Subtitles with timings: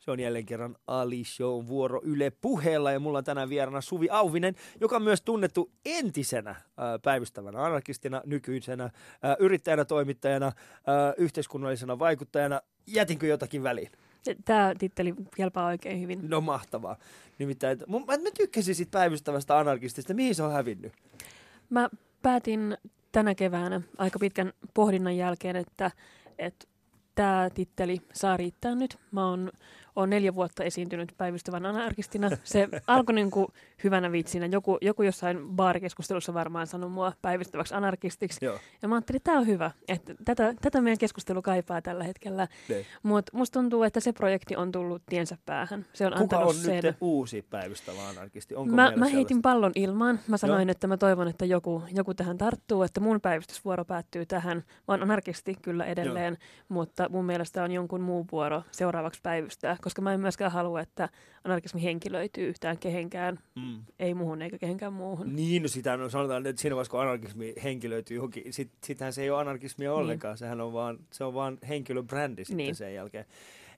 [0.00, 4.08] Se on jälleen kerran Ali Show vuoro Yle puheella ja mulla on tänään vieraana Suvi
[4.10, 6.54] Auvinen, joka on myös tunnettu entisenä
[7.02, 8.90] päivystävänä anarkistina, nykyisenä
[9.38, 10.52] yrittäjänä, toimittajana,
[11.16, 12.60] yhteiskunnallisena vaikuttajana.
[12.86, 13.90] Jätinkö jotakin väliin?
[14.44, 16.30] Tämä titteli kelpaa oikein hyvin.
[16.30, 16.96] No mahtavaa.
[17.38, 20.14] Nimittäin, mun, mä, mä tykkäsin siitä päivystävästä anarkistista.
[20.14, 20.92] Mihin se on hävinnyt?
[21.70, 21.88] Mä
[22.22, 22.76] päätin
[23.12, 25.90] tänä keväänä aika pitkän pohdinnan jälkeen, että,
[26.38, 26.66] että
[27.14, 28.98] tämä titteli saa riittää nyt.
[29.10, 29.52] Mä oon
[30.00, 32.30] olen neljä vuotta esiintynyt päivystävän anarkistina.
[32.44, 33.46] Se alkoi niin kuin
[33.84, 34.46] hyvänä vitsinä.
[34.46, 38.44] Joku, joku jossain baarikeskustelussa varmaan sanoi mua päivystäväksi anarkistiksi.
[38.44, 38.58] Joo.
[38.82, 39.70] Ja mä ajattelin, että tämä on hyvä.
[39.88, 42.48] Että tätä, tätä meidän keskustelu kaipaa tällä hetkellä.
[42.68, 42.86] Niin.
[43.02, 45.86] Mutta musta tuntuu, että se projekti on tullut tiensä päähän.
[45.92, 46.84] Se on Kuka on sen.
[46.84, 48.54] nyt uusi päivystävä anarkisti?
[48.54, 50.20] Onko mä, mä heitin pallon ilmaan.
[50.28, 50.72] Mä sanoin, Joo.
[50.72, 54.56] että mä toivon, että joku, joku tähän tarttuu, että mun päivystysvuoro päättyy tähän.
[54.56, 56.66] Mä oon anarkisti kyllä edelleen, Joo.
[56.68, 61.08] mutta mun mielestä on jonkun muun vuoro seuraavaksi päivystää koska mä en myöskään halua, että
[61.44, 63.69] anarkismi henkilöityy yhtään kehenkään, mm.
[63.98, 65.36] Ei muuhun eikä kehenkään muuhun.
[65.36, 69.22] Niin, no sitä no, sanotaan, että siinä vaiheessa kun anarkismi henkilöityy johonkin, sit, sitähän se
[69.22, 69.98] ei ole anarkismia niin.
[69.98, 70.38] ollenkaan, niin.
[70.38, 72.74] sehän on vaan, se on vaan henkilöbrändi sitten niin.
[72.74, 73.24] sen jälkeen.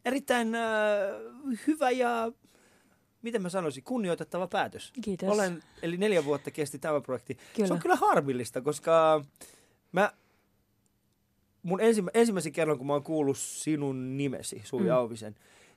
[0.04, 0.62] Erittäin äh,
[1.66, 2.32] hyvä ja
[3.22, 4.92] miten mä sanoisin, kunnioitettava päätös.
[5.04, 5.28] Kiitos.
[5.28, 7.38] Olen, eli neljä vuotta kesti tämä projekti.
[7.54, 7.66] Kyllä.
[7.66, 9.24] Se on kyllä harmillista, koska
[9.92, 10.12] mä
[11.62, 14.90] mun ensimmä, ensimmäisen kerran, kun mä oon kuullut sinun nimesi, Suvi mm.
[14.90, 15.34] Auvisen,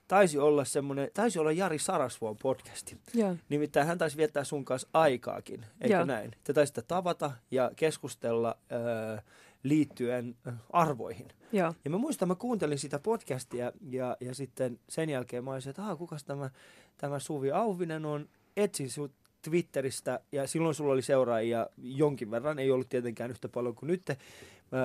[0.08, 2.96] taisi olla semmoinen, taisi olla Jari Sarasvuon podcasti.
[3.14, 3.36] Joo.
[3.48, 6.04] Nimittäin hän taisi viettää sun kanssa aikaakin, eikö Joo.
[6.04, 6.30] näin?
[6.44, 9.24] Te taisitte tavata ja keskustella äh,
[9.62, 10.36] liittyen
[10.72, 11.28] arvoihin.
[11.52, 11.74] Joo.
[11.84, 15.96] Ja mä muistan, mä kuuntelin sitä podcastia ja, ja sitten sen jälkeen mä olisin, että
[15.98, 16.50] kukas tämä,
[16.96, 22.70] tämä Suvi Auvinen on, etsin sut Twitteristä ja silloin sulla oli seuraajia jonkin verran, ei
[22.70, 24.02] ollut tietenkään yhtä paljon kuin nyt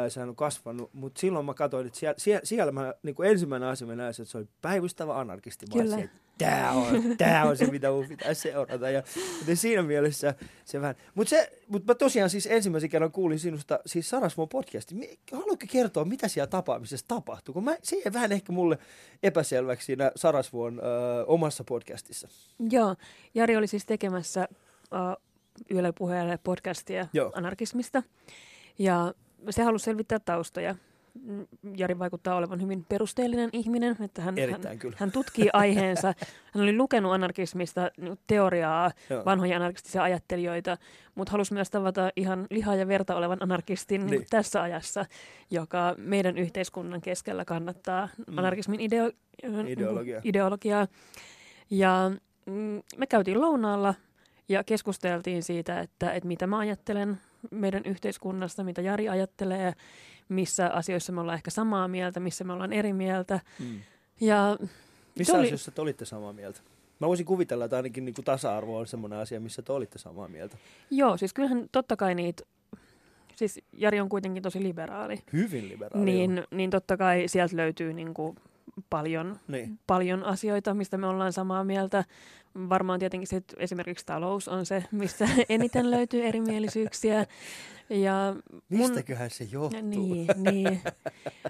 [0.09, 3.69] sehän on kasvanut, mutta silloin mä katsoin, että siellä, siellä, siellä mä niin kuin ensimmäinen
[3.69, 5.65] asia mä näin, että se oli päivystävä anarkisti.
[5.75, 5.97] Mä Kyllä.
[6.38, 8.89] Tämä on, tää on se, mitä mun pitää seurata.
[8.89, 9.03] Ja,
[9.39, 10.95] joten siinä mielessä se vähän.
[11.15, 11.35] Mutta
[11.67, 15.19] mut mä tosiaan siis ensimmäisen kerran kuulin sinusta siis Sarasvuon podcasti.
[15.31, 17.53] Haluatko kertoa, mitä siellä tapaamisessa tapahtui?
[17.53, 18.77] Kun mä, se jäi vähän ehkä mulle
[19.23, 22.27] epäselväksi siinä Sarasvuon ö, omassa podcastissa.
[22.69, 22.95] Joo,
[23.35, 25.23] Jari oli siis tekemässä uh,
[25.69, 27.31] Yle puheelle podcastia Joo.
[27.35, 28.03] anarkismista.
[28.79, 29.13] Ja
[29.50, 30.75] se halusi selvittää taustoja.
[31.78, 34.35] Jari vaikuttaa olevan hyvin perusteellinen ihminen, että hän,
[34.66, 34.97] hän, kyllä.
[35.00, 36.13] hän tutkii aiheensa.
[36.53, 37.91] Hän oli lukenut anarkismista
[38.28, 39.25] teoriaa, Joo.
[39.25, 40.78] vanhoja anarkistisia ajattelijoita,
[41.16, 44.25] mutta halusi myös tavata ihan lihaa ja verta olevan anarkistin niin.
[44.30, 45.06] tässä ajassa,
[45.50, 48.38] joka meidän yhteiskunnan keskellä kannattaa mm.
[48.38, 49.12] anarkismin ideo-
[49.68, 50.22] ideologiaa.
[50.24, 50.88] ideologiaa.
[51.69, 52.12] Ja
[52.46, 53.94] mm, me käytiin lounaalla
[54.50, 57.18] ja keskusteltiin siitä, että, että mitä mä ajattelen
[57.52, 59.74] meidän yhteiskunnasta, mitä Jari ajattelee,
[60.29, 63.40] missä asioissa me ollaan ehkä samaa mieltä, missä me ollaan eri mieltä.
[63.59, 63.79] Mm.
[64.22, 64.57] Ja
[65.18, 65.46] missä oli...
[65.46, 66.62] asioissa te olitte samaa mieltä?
[67.00, 70.28] Mä voisin kuvitella, että ainakin niin kuin tasa-arvo on semmoinen asia, missä te olitte samaa
[70.28, 70.57] mieltä.
[70.91, 72.44] Joo, siis kyllähän totta kai niitä,
[73.35, 75.19] siis Jari on kuitenkin tosi liberaali.
[75.34, 76.06] Hyvin liberaali.
[76.06, 78.38] Niin, niin totta kai sieltä löytyy niin kuin
[78.89, 79.79] paljon, niin.
[79.87, 82.03] paljon asioita, mistä me ollaan samaa mieltä.
[82.69, 87.25] Varmaan tietenkin se, että esimerkiksi talous on se, missä eniten löytyy erimielisyyksiä.
[87.91, 89.81] Ja mun, Mistäköhän se johtuu?
[89.81, 90.81] Niin, niin.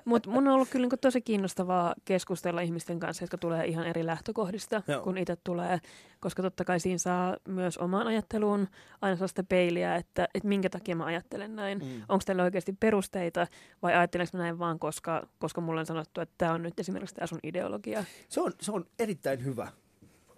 [0.06, 4.06] mutta mun on ollut kyllä niin tosi kiinnostavaa keskustella ihmisten kanssa, jotka tulee ihan eri
[4.06, 5.04] lähtökohdista, Joo.
[5.04, 5.80] kun itse tulee.
[6.20, 8.68] Koska totta kai siinä saa myös omaan ajatteluun
[9.02, 11.80] aina sellaista peiliä, että, että minkä takia mä ajattelen näin.
[11.80, 12.02] Mm.
[12.10, 13.48] Onko teillä oikeasti perusteita
[13.82, 17.16] vai ajattelenko mä näin vaan, koska, koska mulle on sanottu, että tämä on nyt esimerkiksi
[17.16, 18.04] tämä sun ideologia?
[18.30, 19.72] Se on, se on erittäin hyvä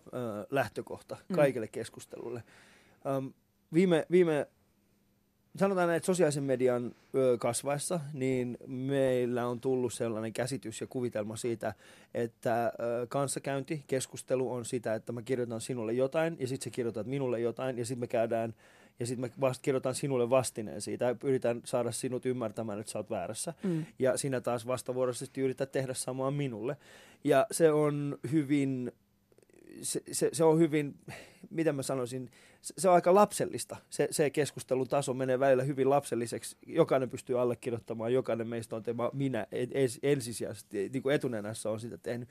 [0.08, 1.72] ö, lähtökohta kaikille mm.
[1.72, 2.44] keskustelulle.
[3.06, 3.34] Öm,
[3.74, 4.48] viime, viime
[5.56, 6.96] sanotaan näin, että sosiaalisen median
[7.40, 11.74] kasvaessa, niin meillä on tullut sellainen käsitys ja kuvitelma siitä,
[12.14, 12.74] että
[13.10, 17.78] kanssakäynti, keskustelu on sitä, että mä kirjoitan sinulle jotain ja sitten sä kirjoitat minulle jotain
[17.78, 18.54] ja sitten me käydään
[19.00, 23.00] ja sitten mä vast, kirjoitan sinulle vastineen siitä ja yritän saada sinut ymmärtämään, että sä
[23.00, 23.54] oot väärässä.
[23.64, 23.86] Mm.
[24.00, 26.78] Ja sinä taas vastavuoroisesti yrität tehdä samaa minulle.
[27.24, 28.92] Ja se on hyvin
[29.82, 30.96] se, se, se on hyvin,
[31.50, 32.32] miten mä sanoisin,
[32.62, 33.76] se, se on aika lapsellista.
[33.90, 36.58] Se, se keskustelun taso menee välillä hyvin lapselliseksi.
[36.68, 39.48] Jokainen pystyy allekirjoittamaan, jokainen meistä on tema, minä
[40.04, 42.30] ensisijaisesti, niin kuin etunenässä on sitä tehnyt.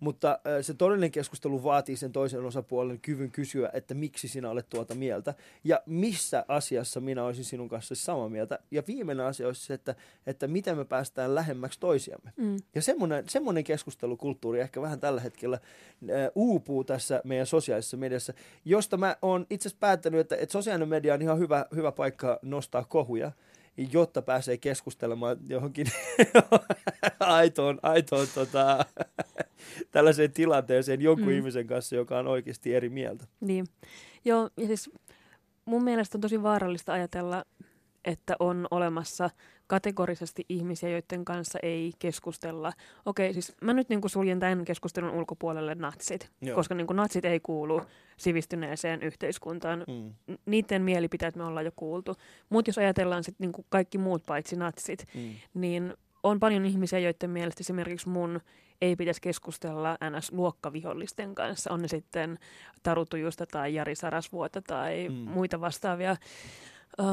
[0.00, 4.94] Mutta se todellinen keskustelu vaatii sen toisen osapuolen kyvyn kysyä, että miksi sinä olet tuota
[4.94, 5.34] mieltä
[5.64, 8.58] ja missä asiassa minä olisin sinun kanssa samaa mieltä.
[8.70, 9.94] Ja viimeinen asia olisi se, että,
[10.26, 12.32] että miten me päästään lähemmäksi toisiamme.
[12.36, 12.56] Mm.
[12.74, 15.58] Ja semmoinen, semmoinen keskustelukulttuuri ehkä vähän tällä hetkellä
[16.34, 18.32] uupuu tässä meidän sosiaalisessa mediassa,
[18.64, 22.38] josta mä oon itse asiassa päättänyt, että, että sosiaalinen media on ihan hyvä, hyvä paikka
[22.42, 23.32] nostaa kohuja
[23.92, 25.86] jotta pääsee keskustelemaan johonkin
[27.20, 28.84] aitoon, aitoon tota,
[29.92, 31.32] tällaiseen tilanteeseen jonkun Mm.
[31.36, 33.24] ihmisen kanssa, joka on oikeasti eri mieltä.
[33.40, 33.66] Niin.
[34.24, 34.90] Joo, ja siis
[35.64, 37.44] mun mielestä on tosi vaarallista ajatella,
[38.04, 39.30] että on olemassa
[39.66, 42.72] kategorisesti ihmisiä, joiden kanssa ei keskustella.
[43.06, 46.54] Okei, siis mä nyt niin suljen tämän keskustelun ulkopuolelle natsit, Joo.
[46.54, 47.82] koska niin natsit ei kuulu
[48.16, 49.84] sivistyneeseen yhteiskuntaan.
[49.88, 50.36] Mm.
[50.46, 52.16] Niiden mielipiteet me ollaan jo kuultu.
[52.48, 55.30] Mutta jos ajatellaan sitten niin kaikki muut paitsi natsit, Mm.
[55.54, 55.94] niin
[56.30, 58.40] on paljon ihmisiä, joiden mielestä esimerkiksi mun
[58.80, 61.72] ei pitäisi keskustella NS-luokkavihollisten kanssa.
[61.72, 62.38] On ne sitten
[62.82, 65.14] Taru Tujusta tai Jari Sarasvuota tai Mm.
[65.14, 66.16] muita vastaavia.
[67.00, 67.04] Ö,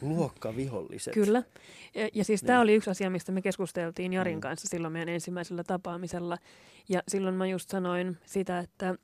[0.00, 1.14] Luokkaviholliset.
[1.14, 1.42] kyllä.
[1.94, 2.62] Ja, ja siis tämä Niin.
[2.62, 4.40] oli yksi asia, mistä me keskusteltiin Jarin Mm.
[4.40, 6.38] kanssa silloin meidän ensimmäisellä tapaamisella.
[6.88, 8.94] Ja silloin mä just sanoin sitä, että,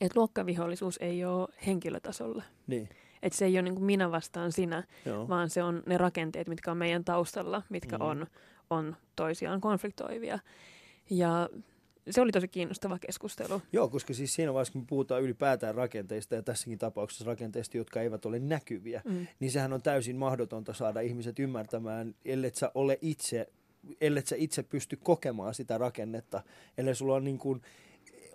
[0.00, 2.42] että luokkavihollisuus ei ole henkilötasolla.
[2.66, 2.88] Niin,
[3.22, 5.28] Että se ei ole niin kuin minä vastaan sinä, joo.
[5.28, 8.04] vaan se on ne rakenteet, mitkä on meidän taustalla, mitkä Mm.
[8.04, 8.26] on,
[8.70, 10.38] on toisiaan konfliktoivia.
[11.10, 11.48] Ja
[12.10, 13.62] se oli tosi kiinnostava keskustelu.
[13.72, 18.26] Joo, koska siis siinä vaiheessa, kun puhutaan ylipäätään rakenteista ja tässäkin tapauksessa rakenteista, jotka eivät
[18.26, 19.26] ole näkyviä, Mm.
[19.40, 23.46] niin sehän on täysin mahdotonta saada ihmiset ymmärtämään, ellei sä ole itse,
[24.00, 26.42] ellei sä itse pysty kokemaan sitä rakennetta,
[26.78, 27.62] ellei sulla on niin kuin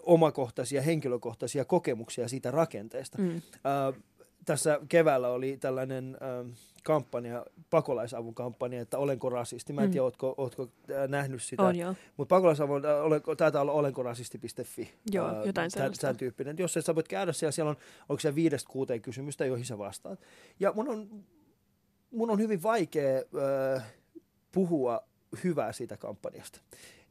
[0.03, 3.17] omakohtaisia, henkilökohtaisia kokemuksia siitä rakenteesta.
[3.17, 3.35] Mm.
[3.35, 4.01] Äh,
[4.45, 9.73] tässä keväällä oli tällainen äh, kampanja, pakolaisavun kampanja, että olenko rasisti.
[9.73, 9.91] Mä en Mm.
[9.91, 11.63] tiedä, ootko, ootko äh, nähnyt sitä.
[11.63, 11.95] On joo.
[12.17, 14.93] Mutta pakolaisavun, äh, olenko, taitaa olla olenkorasisti.fi.
[15.11, 16.01] Joo, äh, jotain sellaista.
[16.01, 16.55] Tämän tyyppinen.
[16.59, 17.77] Jos et sä voit käydä siellä, siellä on,
[18.09, 20.19] onko se viidestä kuuteen kysymystä, joihin sä vastaat.
[20.59, 21.23] Ja mun on,
[22.11, 23.17] mun on hyvin vaikea
[23.75, 23.83] äh,
[24.51, 25.03] puhua
[25.43, 26.59] hyvää siitä kampanjasta.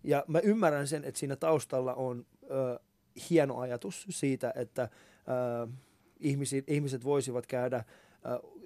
[0.04, 2.78] Ja mä ymmärrän sen, että siinä taustalla on äh,
[3.30, 5.68] hieno ajatus siitä, että äh,
[6.20, 7.84] ihmiset, ihmiset voisivat käydä, äh,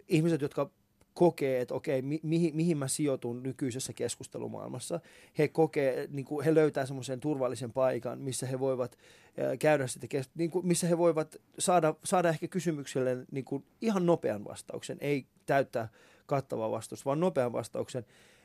[0.09, 0.71] ihmiset, jotka
[1.15, 5.00] kokee, että okei, mi, mihin, mihin mä sijoitun nykyisessä keskustelumaailmassa.
[5.39, 8.99] He kokee, niin kuin he löytää semmoisen turvallisen paikan, missä he voivat
[9.39, 14.06] äh, käydä sitä, niin kuin, missä he voivat saada, saada ehkä kysymykselle niin kuin ihan
[14.06, 15.89] nopean vastauksen, ei täyttää
[16.27, 18.05] kattavaa vastausta, vaan nopean vastauksen,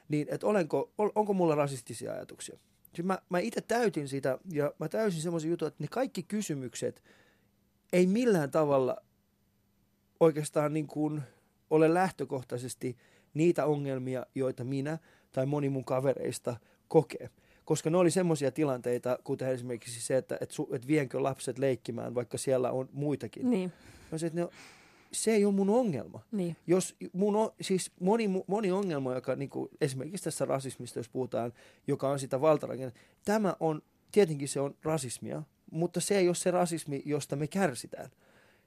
[0.10, 2.58] niin että olenko, ol, onko mulla rasistisia ajatuksia.
[2.96, 7.04] Siis mä, mä itse täytin sitä ja mä täysin semmoisen jutun, että ne kaikki kysymykset
[7.94, 8.98] ei millään tavalla
[10.20, 11.22] oikeastaan niin kuin
[11.70, 12.98] ole lähtökohtaisesti
[13.34, 14.98] niitä ongelmia, joita minä
[15.32, 16.56] tai moni mun kavereista
[16.88, 17.30] kokee.
[17.66, 22.16] Koska ne oli semmoisia tilanteita, kuten esimerkiksi se, että et, su, et vienkö lapset leikkimään,
[22.16, 23.50] vaikka siellä on muitakin.
[23.50, 23.74] Niin,
[24.12, 24.48] No se, että ne,
[25.12, 26.22] se ei ole mun ongelma.
[26.32, 26.56] niin.
[26.68, 31.54] Jos mun on, siis moni, moni ongelma, joka niin kuin, esimerkiksi tässä rasismista, jos puhutaan,
[31.88, 33.82] joka on sitä valtarakennetta, tämä on,
[34.12, 35.44] tietenkin se on rasismia,
[35.74, 38.10] mutta se ei ole se rasismi, josta me kärsitään.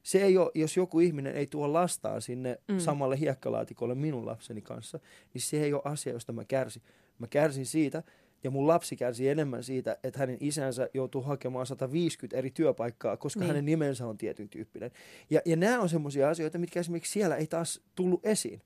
[0.03, 2.79] Se ei ole, jos joku ihminen ei tuo lastaan sinne mm.
[2.79, 4.99] Samalle hiekkalaatikolle minun lapseni kanssa,
[5.35, 6.83] niin se ei ole asia, josta mä kärsin.
[7.19, 8.03] Mä kärsin siitä,
[8.45, 13.41] ja mun lapsi kärsi enemmän siitä, että hänen isänsä joutuu hakemaan 150 eri työpaikkaa, koska
[13.41, 13.49] niin.
[13.49, 14.91] Hänen nimensä on tietyn tyyppinen.
[15.31, 18.63] Ja, ja nämä on semmoisia asioita, mitkä esimerkiksi siellä ei taas tullut esiin.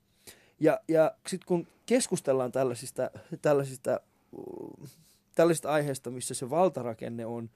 [0.59, 3.11] Ja, ja sitten kun keskustellaan tällaisista,
[3.41, 3.99] tällaisista,
[5.35, 7.49] tällaisista aiheista, missä se valtarakenne on,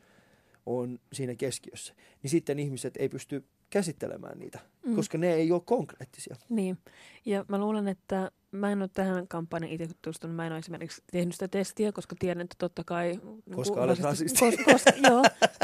[0.65, 4.95] on siinä keskiössä, niin sitten ihmiset ei pysty käsittelemään niitä, mm.
[4.95, 6.35] Koska ne ei ole konkreettisia.
[6.49, 6.77] Niin,
[7.25, 10.35] ja mä luulen, että mä en ole tähän kampanjan itse tutustunut.
[10.35, 13.19] Mä en ole esimerkiksi tehnyt sitä testiä, koska tiedän, että totta kai...
[13.45, 14.63] niin Koska olet rasisti- rasisti.
[14.63, 15.23] Kos, kos, joo,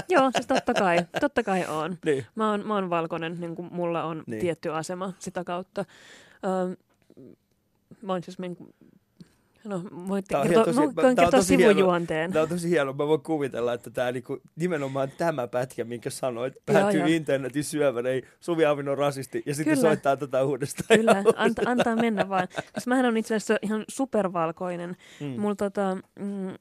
[0.09, 1.97] joo, siis totta kai, totta kai on.
[2.05, 2.25] Niin.
[2.35, 4.41] Mä oon, mä oon valkoinen, niin kuin mulla on Niin.
[4.41, 5.85] tietty asema sitä kautta.
[6.45, 6.75] Öö,
[8.01, 8.57] mä oon siis niin
[9.63, 11.71] no, voin Tää on kertoa, tosi- voin on kertoa tosi hieno.
[11.71, 12.33] sivujuonteen.
[12.33, 12.93] Tämä on tosi hienoa.
[12.93, 17.07] Mä voin kuvitella, että tämä niinku, nimenomaan tämä pätkä, minkä sanoit, päätyy joo.
[17.09, 19.89] internetin syövän, ei Suvi Aavin on rasisti, ja sitten Kyllä.
[19.89, 20.99] soittaa tätä uudestaan.
[20.99, 22.47] Kyllä, anta, antaa mennä vaan.
[22.73, 24.95] Koska mähän on itse asiassa ihan supervalkoinen.
[25.19, 25.27] Mm.
[25.41, 26.53] Mulla tota, mm,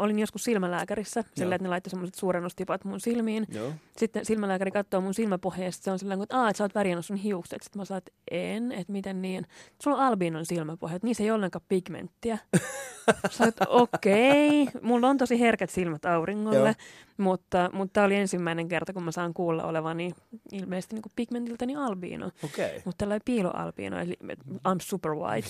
[0.00, 1.32] olin joskus silmälääkärissä, Joo.
[1.34, 3.46] sillä että ne laittoi semmoiset suurennustipat mun silmiin.
[3.54, 3.72] Joo.
[3.96, 5.28] Sitten silmälääkäri katsoo mun sit
[5.70, 7.62] se on sillä että, Aa, että sä oot värjännyt sun hiukset.
[7.62, 9.46] Sitten mä sanoin, että en, että miten niin.
[9.82, 12.38] Sulla on albinon silmäpohja, että niissä ei ollenkaan pigmenttiä.
[13.30, 14.80] Sä okei, okay.
[14.82, 16.74] mulla on tosi herkät silmät auringolle, Joo.
[17.16, 20.12] mutta, mutta tämä oli ensimmäinen kerta, kun mä saan kuulla olevani
[20.52, 22.30] ilmeisesti niin pigmentiltäni albiino.
[22.44, 22.70] Okay.
[22.84, 24.16] Mutta tällä piiloalbiino, eli
[24.54, 25.48] I'm super white.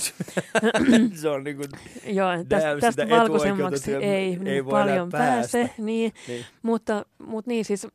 [1.21, 1.65] se on niinku,
[2.07, 5.59] Joo, Damn, tästä, tästä valkoisemmaksi etuoikeutettuja ei, ei niin paljon pääse.
[5.59, 5.83] päästä.
[5.83, 6.45] Niin, niin.
[6.63, 7.87] mutta, mutta niin, siis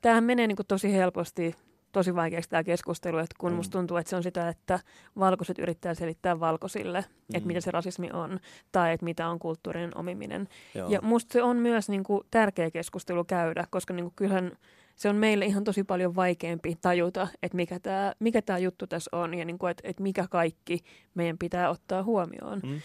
[0.00, 1.54] tämähän menee niin kuin tosi helposti,
[1.92, 3.56] tosi vaikeaksi tämä keskustelu, että kun Mm.
[3.56, 4.80] musta tuntuu, että se on sitä, että
[5.18, 7.36] valkoiset yrittää selittää valkoisille, mm.
[7.36, 8.40] että mitä se rasismi on,
[8.72, 10.48] tai että mitä on kulttuurinen omiminen.
[10.74, 10.88] Joo.
[10.90, 14.52] Ja musta se on myös niin kuin tärkeä keskustelu käydä, koska niin kuin kyllähän
[14.96, 19.16] se on meille ihan tosi paljon vaikeampi tajuta, että mikä tämä mikä tää juttu tässä
[19.16, 20.78] on, ja niin kuin, että, että mikä kaikki
[21.14, 22.60] meidän pitää ottaa huomioon.
[22.62, 22.80] Mm.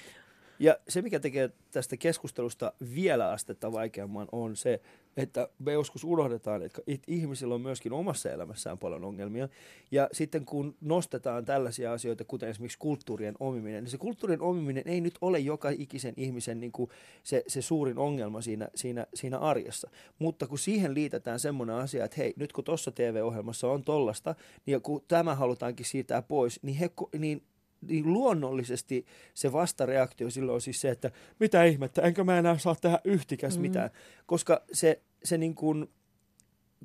[0.60, 4.82] Ja se, mikä tekee tästä keskustelusta vielä astetta vaikeamman, on se,
[5.18, 9.50] että me joskus unohdetaan, että ihmisillä on myöskin omassa elämässään paljon ongelmia.
[9.92, 15.02] Ja sitten kun nostetaan tällaisia asioita, kuten esimerkiksi kulttuurien omiminen, niin se kulttuurien omiminen ei
[15.02, 16.90] nyt ole joka ikisen ihmisen niin kuin
[17.24, 19.90] se, se suurin ongelma siinä, siinä, siinä arjessa.
[20.20, 24.36] Mutta kun siihen liitetään semmoinen asia, että hei, nyt kun tuossa TV-ohjelmassa on tollasta,
[24.66, 27.44] niin kun tämä halutaankin siirtää pois, niin, he, niin
[27.88, 32.76] niin luonnollisesti se vastareaktio silloin on siis se, että mitä ihmettä, enkö mä enää saa
[32.76, 33.62] tehdä yhtikäs mm.
[33.62, 33.90] mitään.
[34.26, 35.88] Koska se, se niin kuin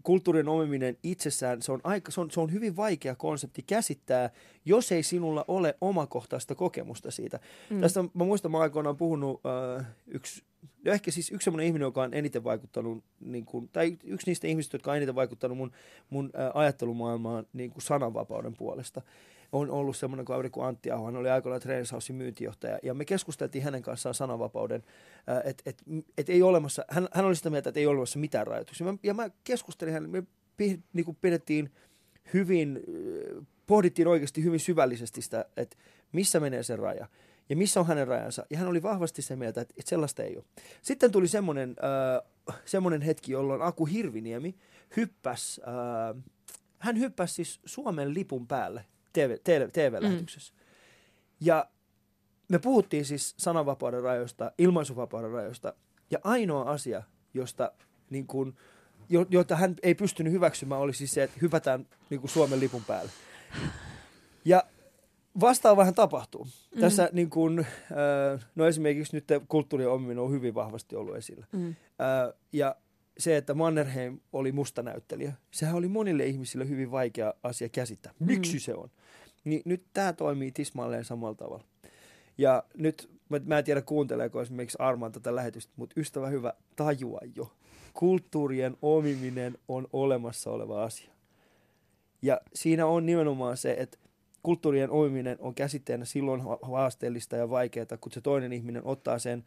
[0.03, 4.31] kulttuurin omiminen itsessään, se on, aika, se, on, se on hyvin vaikea konsepti käsittää,
[4.65, 7.41] jos ei sinulla ole omakohtaista kokemusta siitä.
[7.71, 7.81] Mm.
[7.81, 9.41] Tästä mä muistan, mä aikoinaan puhunut
[9.79, 10.43] äh, yksi,
[10.85, 14.47] no ehkä siis yksi sellainen ihminen, joka on eniten vaikuttanut, niin kuin, tai yksi niistä
[14.47, 15.73] ihmisistä, jotka on eniten vaikuttanut mun,
[16.11, 19.03] mun äh, ajattelumaailmaan niin kuin sananvapauden puolesta
[19.53, 23.65] on ollut semmoinen kaveri kuin Antti Aho, hän oli aikoinaan Trainingshousein myyntijohtaja, ja me keskusteltiin
[23.65, 24.83] hänen kanssaan sananvapauden,
[25.45, 25.83] että et,
[26.19, 28.87] et ei olemassa, hän, hän oli sitä mieltä, että ei ole olemassa mitään rajoituksia.
[28.87, 30.23] Ja ja mä keskustelin hänen, me
[30.93, 31.71] niin kuin pidettiin
[32.35, 32.81] hyvin,
[33.67, 35.77] pohdittiin oikeasti hyvin syvällisesti sitä, että
[36.13, 37.07] missä menee se raja
[37.49, 38.47] ja missä on hänen rajansa.
[38.51, 40.45] Ja hän oli vahvasti se mieltä, että, että sellaista ei ole.
[40.83, 41.77] Sitten tuli semmoinen,
[42.49, 44.55] äh, semmoinen hetki, jolloin Aku Hirviniemi
[44.97, 46.23] hyppäsi, äh,
[46.79, 50.55] hän hyppäsi siis Suomen lipun päälle TV, TV, TV-lähetyksessä.
[50.55, 50.61] Mm.
[51.41, 51.67] Ja
[52.49, 55.75] me puhuttiin siis sananvapauden rajoista, ilmaisuvapauden rajoista,
[56.11, 57.03] ja ainoa asia,
[57.35, 57.73] josta
[58.11, 58.57] niin kuin,
[59.09, 62.85] jo, jota hän ei pystynyt hyväksymään, oli siis se, että hypätään niin kuin Suomen lipun
[62.85, 63.11] päälle.
[64.45, 64.65] Ja
[65.41, 66.45] vastaavahan tapahtuu.
[66.75, 66.81] Mm.
[66.81, 71.47] Tässä niin kuin, äh, no esimerkiksi nyt kulttuurin omiminen on hyvin vahvasti ollut esillä.
[71.53, 71.69] Mm.
[71.69, 72.77] Äh, ja
[73.21, 78.15] se, että Mannerheim oli musta näyttelijä, sehän oli monille ihmisille hyvin vaikea asia käsittää.
[78.19, 78.61] Miksi mm.
[78.61, 78.91] se on?
[79.45, 81.65] Niin nyt tämä toimii tismalleen samalla tavalla.
[82.39, 83.11] Ja nyt,
[83.45, 87.53] mä en tiedä kuunteleeko esimerkiksi Armaan tätä lähetystä, mutta ystävä hyvä, tajua jo.
[87.95, 91.13] Kulttuurien omiminen on olemassa oleva asia.
[92.23, 93.99] Ja siinä on nimenomaan se, että
[94.43, 99.45] kulttuurien omiminen on käsitteenä silloin haasteellista ja vaikeaa, kun se toinen ihminen ottaa sen,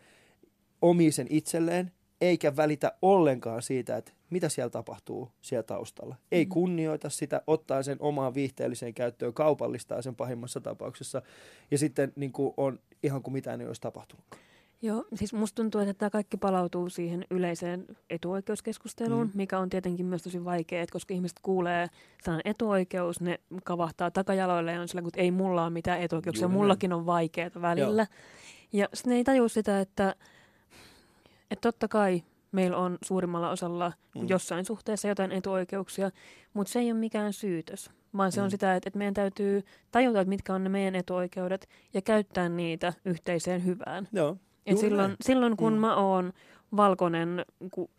[0.81, 1.91] omii sen itselleen
[2.23, 6.15] eikä välitä ollenkaan siitä, että mitä siellä tapahtuu siellä taustalla.
[6.31, 6.49] Ei mm.
[6.49, 11.21] kunnioita sitä, ottaa sen omaan viihteelliseen käyttöön, kaupallistaa sen pahimmassa tapauksessa
[11.71, 14.25] ja sitten niin kuin on ihan kuin mitään ei olisi tapahtunut.
[14.81, 19.31] Joo, siis musta tuntuu, että tämä kaikki palautuu siihen yleiseen etuoikeuskeskusteluun, mm.
[19.35, 21.87] mikä on tietenkin myös tosi vaikeaa, koska ihmiset kuulee
[22.23, 26.57] sanan etuoikeus, ne kavahtaa takajaloille ja on sillä, että ei mulla ole mitään etuoikeuksia, Juuri
[26.57, 28.01] mullakin on vaikeaa välillä.
[28.01, 28.81] Joo.
[28.81, 30.15] Ja sitten ne ei tajua sitä, että
[31.53, 34.29] että totta kai meillä on suurimmalla osalla mm.
[34.29, 36.11] jossain suhteessa jotain etuoikeuksia,
[36.53, 38.43] mutta se ei ole mikään syytös, vaan se mm.
[38.43, 42.49] on sitä, että, että meidän täytyy tajuta, että mitkä on ne meidän etuoikeudet ja käyttää
[42.49, 44.07] niitä yhteiseen hyvään.
[44.11, 45.79] Joo, Et silloin, silloin kun mm.
[45.79, 46.33] mä oon
[46.75, 47.89] valkoinen, ku,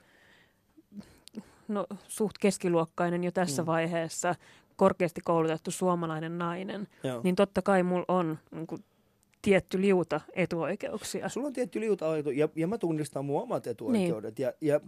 [1.69, 3.67] no, suht keskiluokkainen jo tässä mm.
[3.67, 4.35] vaiheessa,
[4.77, 7.21] korkeasti koulutettu suomalainen nainen, Joo.
[7.25, 8.67] niin totta kai mulla on niin
[9.45, 11.29] tietty liuta etuoikeuksia.
[11.29, 14.39] Sulla on tietty liuta ja, ja mä tunnistan mun omat etuoikeudet.
[14.39, 14.45] Niin.
[14.45, 14.81] Ja, ja,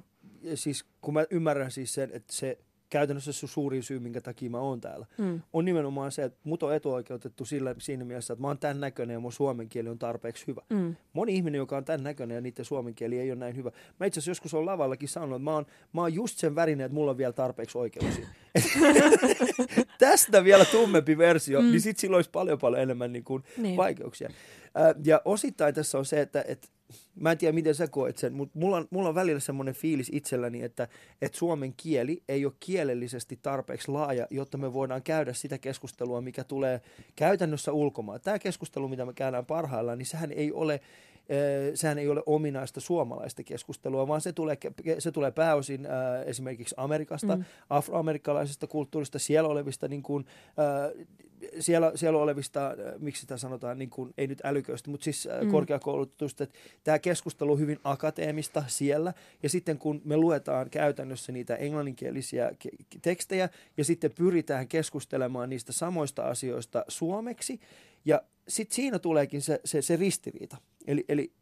[0.42, 2.58] ja siis kun mä ymmärrän siis sen, että se
[2.90, 5.40] käytännössä se suurin syy, minkä takia mä oon täällä, mm.
[5.52, 9.14] on nimenomaan se, että mut on etuoikeutettu sillä, siinä mielessä, että mä oon tämän näköinen
[9.14, 10.62] ja mun suomen kieli on tarpeeksi hyvä.
[10.70, 10.96] Mm.
[11.12, 13.70] Moni ihminen, joka on tämän näköinen ja niiden suomen kieli ei ole näin hyvä.
[14.00, 16.84] Mä itse asiassa joskus on lavallakin sanonut, että mä oon, mä oon just sen värinen,
[16.84, 18.28] että mulla on vielä tarpeeksi oikeuksia.
[19.98, 21.70] Tästä vielä tummempi versio, mm.
[21.70, 23.76] niin sit silloin olisi paljon paljon enemmän niin kuin niin.
[23.76, 24.30] vaikeuksia.
[25.04, 26.68] ja osittain tässä on se, että, että
[27.20, 30.62] mä en tiedä miten sä koet sen, mutta mulla mulla on välillä semmoinen fiilis itselläni,
[30.62, 30.88] että,
[31.22, 36.44] että suomen kieli ei ole kielellisesti tarpeeksi laaja, jotta me voidaan käydä sitä keskustelua, mikä
[36.44, 36.80] tulee
[37.16, 38.20] käytännössä ulkomaan.
[38.20, 40.80] Tämä keskustelu, mitä me käydään parhaillaan, niin sehän ei ole
[41.74, 44.58] sehän ei ole ominaista suomalaista keskustelua, vaan se tulee,
[44.98, 47.44] se tulee pääosin ää, esimerkiksi Amerikasta, mm.
[47.70, 50.90] afroamerikkalaisesta kulttuurista, siellä olevista, niin kuin, ää,
[51.60, 55.50] siellä, siellä olevista, miksi sitä sanotaan, niin kuin, ei nyt älyköistä, mutta siis mm.
[55.50, 61.56] korkeakoulutusta, että tämä keskustelu on hyvin akateemista siellä, ja sitten kun me luetaan käytännössä niitä
[61.56, 62.50] englanninkielisiä
[63.02, 67.60] tekstejä, ja sitten pyritään keskustelemaan niistä samoista asioista suomeksi,
[68.04, 70.56] ja sitten siinä tuleekin se, se, se ristiriita.
[70.86, 71.32] Eli, eli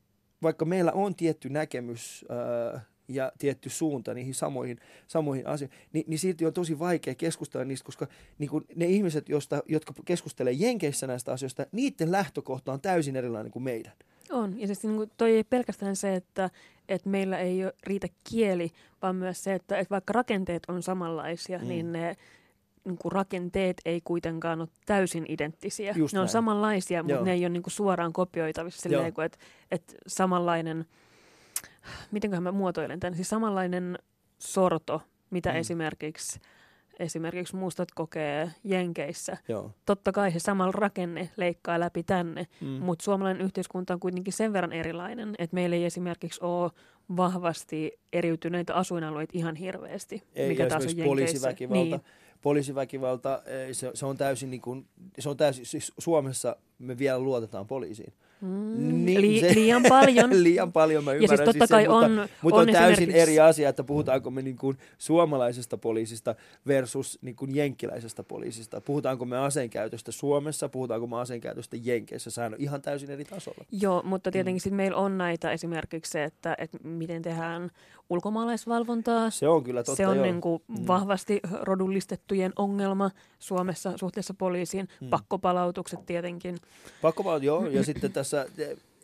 [0.43, 6.19] vaikka meillä on tietty näkemys ää, ja tietty suunta niihin samoihin, samoihin asioihin, niin, niin
[6.19, 8.07] silti on tosi vaikea keskustella niistä, koska
[8.39, 13.53] niin kun ne ihmiset, josta, jotka keskustelee Jenkeissä näistä asioista, niiden lähtökohta on täysin erilainen
[13.53, 13.93] kuin meidän.
[14.31, 16.51] On, ja siis niin kuin toi ei pelkästään se, että,
[16.89, 18.71] että meillä ei riitä kieli,
[19.03, 21.69] vaan myös se, että, että vaikka rakenteet on samanlaisia, mm.
[21.69, 22.17] niin ne
[22.85, 25.95] niin kuin rakenteet ei kuitenkaan ole täysin identtisiä.
[25.97, 26.33] Just ne on näin.
[26.33, 27.25] samanlaisia, mutta Joo.
[27.25, 29.39] ne ei ole niin kuin suoraan kopioitavissa silleen, kuin, että,
[29.71, 30.87] että samanlainen,
[32.11, 33.99] mitenköhän mä muotoilen tämän, siis samanlainen
[34.39, 35.57] sorto, mitä Mm.
[35.57, 36.41] esimerkiksi,
[36.99, 39.37] esimerkiksi mustat kokee Jenkeissä.
[39.49, 39.71] Joo.
[39.87, 42.67] Totta kai se samalla rakenne leikkaa läpi tänne, Mm.
[42.69, 46.71] mutta suomalainen yhteiskunta on kuitenkin sen verran erilainen, että meillä ei esimerkiksi ole
[47.17, 50.23] vahvasti eriytyneitä asuinalueita ihan hirveästi.
[50.35, 51.09] Ei, mikä taas on Jenkeissä.
[51.09, 51.97] poliisiväkivalta.
[51.97, 52.01] Niin.
[52.45, 54.87] Poliisiväkivalta, eh, se, se on täysin niin kuin,
[55.19, 58.13] se on täysin, siis Suomessa me vielä luotetaan poliisiin.
[58.41, 60.31] Mm, Niin, li- se- liian paljon.
[60.43, 62.93] Liian paljon mä ja ymmärrän siis totta sen, kai mutta, on, mutta on, on täysin
[62.93, 66.35] esimerkiksi- eri asia, että puhutaanko me niin kuin suomalaisesta poliisista
[66.67, 68.81] versus niin kuin jenkkiläisestä poliisista.
[68.81, 72.31] Puhutaanko me aseenkäytöstä Suomessa, puhutaanko me aseenkäytöstä Jenkeissä.
[72.31, 73.65] Sehän on ihan täysin eri tasolla.
[73.73, 74.57] Joo, mutta tietenkin Mm.
[74.57, 74.61] mm.
[74.65, 77.71] sit meillä on näitä esimerkiksi se, että, että miten tehdään
[78.11, 79.31] ulkomaalaisvalvontaa.
[79.31, 80.25] Se on kyllä totta, se on joo.
[80.27, 80.87] niin kuin Mm.
[80.87, 83.11] vahvasti rodullistettujen ongelma
[83.45, 84.89] Suomessa suhteessa poliisiin.
[85.01, 85.07] Mm.
[85.07, 85.11] Mm.
[85.11, 86.57] Pakkopalautukset tietenkin.
[87.03, 88.47] Pakko joo, ja sitten tässä,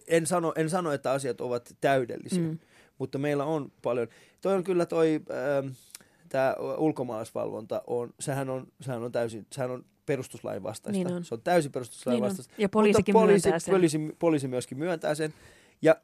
[0.09, 2.49] en sano, en sano, että asiat ovat täydellisiä, mm.
[2.49, 2.59] Mm.
[2.99, 4.09] mutta meillä on paljon.
[4.40, 5.73] Toi on kyllä toi, ähm,
[6.28, 10.99] tämä ulkomaalaisvalvonta, on, sehän, on, sehän on täysin, sehän on perustuslain vastaista.
[11.04, 11.25] Niin on.
[11.25, 12.28] Se on täysin perustuslain Niin on.
[12.28, 12.54] vastaista.
[12.59, 13.73] Ja poliisikin mutta poliisi, myöntää sen.
[13.73, 15.35] Poliisi, poliisi myöskin myöntää sen.
[15.82, 15.97] Ja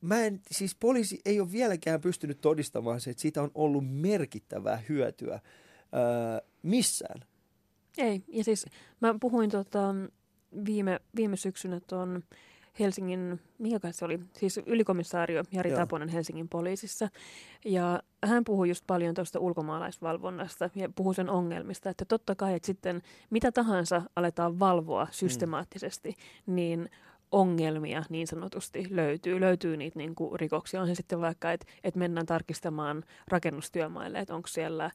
[0.00, 4.82] mä en, siis poliisi ei ole vieläkään pystynyt todistamaan se, että siitä on ollut merkittävää
[4.88, 5.40] hyötyä
[5.92, 7.24] ää, missään.
[7.98, 8.66] Ei, ja siis
[9.00, 9.94] mä puhuin tota,
[10.66, 12.22] viime, viime syksynä tuon
[12.78, 15.78] Helsingin, mikä se oli, siis ylikomissaario Jari Joo.
[15.78, 15.86] Joo.
[15.86, 17.08] Taponen Helsingin poliisissa.
[17.64, 22.66] Ja hän puhui just paljon tuosta ulkomaalaisvalvonnasta ja puhui sen ongelmista, että totta kai, että
[22.66, 26.08] sitten mitä tahansa aletaan valvoa systemaattisesti,
[26.46, 26.54] mm.
[26.54, 26.90] niin
[27.32, 29.40] ongelmia niin sanotusti löytyy.
[29.40, 30.80] Löytyy niitä niin kuin rikoksia.
[30.80, 34.90] On se sitten vaikka, että, että mennään tarkistamaan rakennustyömaille, että onko siellä,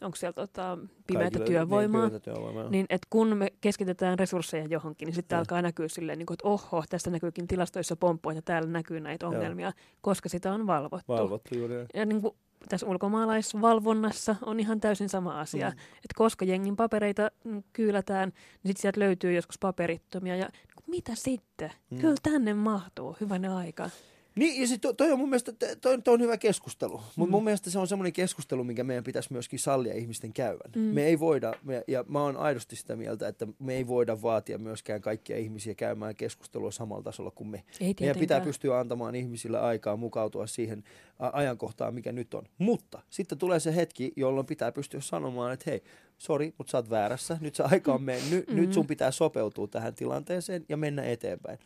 [0.00, 2.08] onko siellä tota, pimeätä Kaikille- työvoimaa.
[2.08, 2.62] Niin, työvoimaa.
[2.62, 2.70] joo.
[2.70, 5.40] Niin, että kun me keskitetään resursseja johonkin, niin sitten Joo.
[5.40, 9.26] alkaa näkyä silleen, niin kuin, että oho, tästä näkyykin tilastoissa pomppu, että täällä näkyy näitä
[9.26, 9.32] Joo.
[9.34, 11.12] ongelmia, koska sitä on valvottu.
[11.12, 11.74] Valvottu juuri.
[11.94, 12.34] Ja niin kuin
[12.68, 15.72] tässä ulkomaalaisvalvonnassa on ihan täysin sama asia, Mm.
[15.96, 20.36] että koska jengin papereita mm, kyylätään, niin sitten sieltä löytyy joskus paperittomia.
[20.36, 21.72] Ja niin kuin, mitä sitten?
[21.90, 21.98] Mm.
[21.98, 23.90] Kyllä tänne mahtuu, hyvänä aika.
[24.34, 26.92] Niin, ja sit toi, toi on mun mielestä toi, toi on hyvä keskustelu.
[27.16, 27.30] Mutta Mm.
[27.30, 30.70] mun mielestä se on semmoinen keskustelu, minkä meidän pitäisi myöskin sallia ihmisten käyvän.
[30.76, 30.82] Mm.
[30.82, 34.58] Me ei voida, me, ja mä oon aidosti sitä mieltä, että me ei voida vaatia
[34.58, 37.64] myöskään kaikkia ihmisiä käymään keskustelua samalla tasolla kuin me.
[37.80, 40.84] Ei Meidän pitää pystyä antamaan ihmisille aikaa mukautua siihen
[41.18, 42.44] ajankohtaan, mikä nyt on.
[42.58, 45.82] Mutta sitten tulee se hetki, jolloin pitää pystyä sanomaan, että hei,
[46.18, 47.38] sori, mutta sä oot väärässä.
[47.40, 48.48] Nyt se aika on mennyt.
[48.48, 48.56] Mm.
[48.56, 51.58] Nyt sun pitää sopeutua tähän tilanteeseen ja mennä eteenpäin.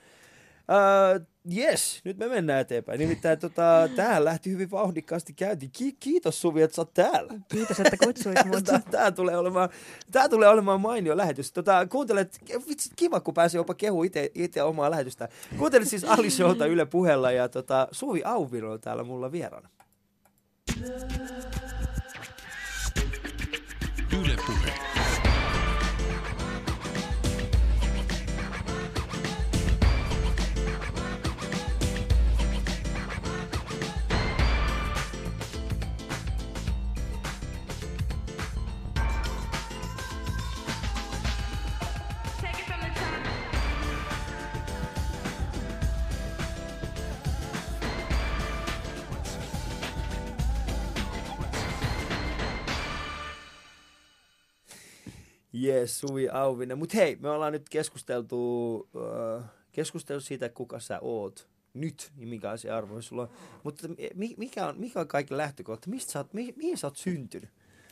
[0.68, 2.98] Uh, yes, nyt me mennään eteenpäin.
[2.98, 5.70] Nimittäin tota, tähän lähti hyvin vauhdikkaasti käyntiin.
[5.72, 7.35] Ki- kiitos Suvi, että sä oot täällä.
[7.48, 8.64] Kiitos, että kutsuit mut.
[8.74, 9.68] Tää, tää, tulee olemaan,
[10.12, 11.53] tää tulee olemaan mainio lähetys.
[11.53, 14.03] Tota, kuuntelet, vitsi, kiva kun pääsee jopa kehu
[14.35, 15.29] itse omaa lähetystä.
[15.59, 19.68] Kuuntelet siis Ali Showta Yle puheella ja tota, Suvi Auviro on täällä mulla vieraana.
[24.12, 24.94] Yle Puhe.
[55.81, 56.79] Yes, Suvi Auvinen.
[56.79, 58.89] Mutta hei, me ollaan nyt keskusteltu,
[59.39, 63.29] äh, keskusteltu siitä, kuka sä oot nyt, niin mikä se arvo sulla on.
[63.63, 65.91] Mutta mi- mikä on, mikä on kaiken lähtökohta?
[65.91, 67.51] Mistä sä oot, mi- mihin sä oot syntynyt?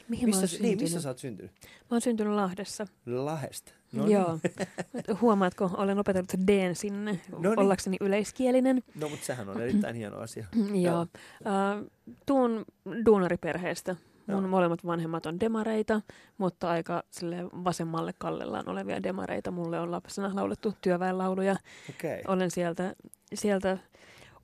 [0.08, 0.80] Mihin mä oon Missä, niin, syntynyt?
[0.80, 1.50] missä sä oot syntynyt?
[1.62, 2.86] Mä oon syntynyt Lahdessa.
[3.06, 3.72] Lahesta.
[3.92, 4.38] No Joo.
[5.20, 7.58] Huomaatko, olen opetellut D sinne, No no niin.
[7.58, 8.82] ollakseni yleiskielinen.
[8.94, 10.46] No, mutta sehän on erittäin hieno asia.
[10.86, 11.02] Joo.
[11.02, 11.90] Uh,
[12.26, 12.64] tuun
[13.06, 13.96] duunariperheestä.
[14.34, 16.00] Mun molemmat vanhemmat on demareita,
[16.38, 19.50] mutta aika sille vasemmalle kallellaan olevia demareita.
[19.50, 21.56] Mulle on lapsena laulettu työväenlauluja.
[21.90, 22.22] Okay.
[22.26, 22.94] Olen sieltä,
[23.34, 23.78] sieltä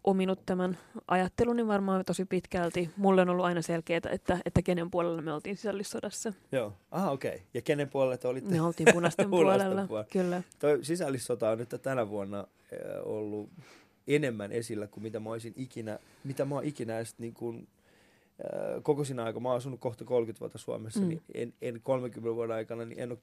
[0.05, 2.91] ominut tämän ajatteluni varmaan tosi pitkälti.
[2.97, 6.33] Mulle on ollut aina selkeää, että, että kenen puolella me oltiin sisällissodassa.
[6.53, 6.73] Joo.
[6.91, 7.35] Aha, okei.
[7.35, 7.47] Okay.
[7.55, 8.51] Ja kenen puolelle te olitte?
[8.51, 10.05] Me oltiin punaisten puolella, puolella.
[10.13, 10.43] kyllä.
[10.59, 12.47] Toi sisällissota on nyt tänä vuonna
[13.05, 13.51] ollut
[14.09, 17.69] enemmän esillä kuin mitä mä olisin ikinä, mitä mä oon ikinä edes niin kuin,
[18.83, 21.09] koko siinä aika, mä oon asunut kohta 30 vuotta Suomessa, mm.
[21.09, 23.19] Niin en, en 30 vuoden aikana, niin en ole,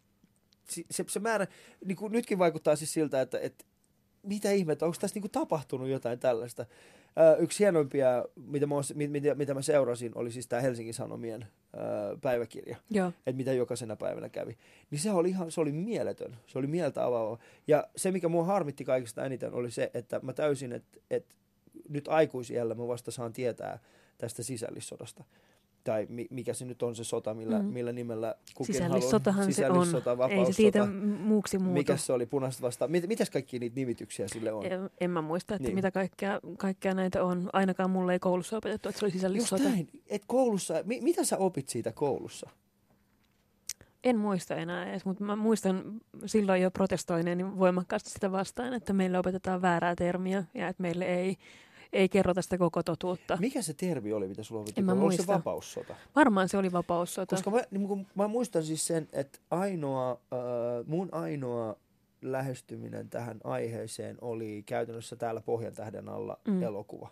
[0.91, 1.47] se, se, määrä,
[1.85, 3.65] niin kuin nytkin vaikuttaa siis siltä, että, että
[4.23, 6.65] mitä ihmettä, onko tässä niin kuin tapahtunut jotain tällaista.
[7.39, 11.45] Yksi hienoimpia, mitä mä, mit, mitä, mitä mä seurasin, oli siis tämä Helsingin Sanomien
[12.21, 13.07] päiväkirja, Joo.
[13.07, 14.57] että mitä jokaisena päivänä kävi.
[14.91, 16.37] Niin se oli ihan, se oli mieletön.
[16.47, 17.37] Se oli mieltä avaava.
[17.67, 21.35] Ja se, mikä mua harmitti kaikista eniten, oli se, että mä täysin, että, että
[21.89, 23.79] nyt aikuisiellä mä vasta saan tietää
[24.17, 25.23] tästä sisällissodasta.
[25.83, 27.65] Tai mi- mikä se nyt on se sota, millä, Mm.
[27.65, 29.85] millä nimellä kukin Sisällissotahan haluaa.
[29.85, 30.31] se on.
[30.31, 30.85] Ei se siitä
[31.19, 31.73] muuksi muutu.
[31.73, 32.91] Mikä se oli, punaiset vastaan?
[32.91, 34.65] Mit, mitäs kaikki niitä nimityksiä sille on?
[34.65, 35.67] En, en mä muista, että Niin.
[35.67, 35.75] niin.
[35.75, 37.49] mitä kaikkea, kaikkea näitä on.
[37.53, 39.63] Ainakaan mulle ei koulussa opetettu, että se oli Just sisällissota.
[39.63, 39.89] näin.
[40.07, 42.49] Et koulussa, mi, mitä sä opit siitä koulussa?
[44.03, 49.19] En muista enää edes, mutta mä muistan silloin jo protestoineeni voimakkaasti sitä vastaan, että meille
[49.19, 51.37] opetetaan väärää termiä ja että meille ei,
[51.95, 53.37] ei kerrota sitä koko totuutta.
[53.41, 55.27] Mikä se termi oli, mitä sulla mä Oliko se muista.
[55.27, 55.95] vapaussota?
[56.15, 57.35] Varmaan se oli vapaussota.
[57.35, 61.75] Koska mä, niin kun, mä muistan siis sen, että ainoa, äh, mun ainoa
[62.21, 66.63] lähestyminen tähän aiheeseen oli käytännössä täällä Pohjan tähden alla mm.
[66.63, 67.09] Elokuva.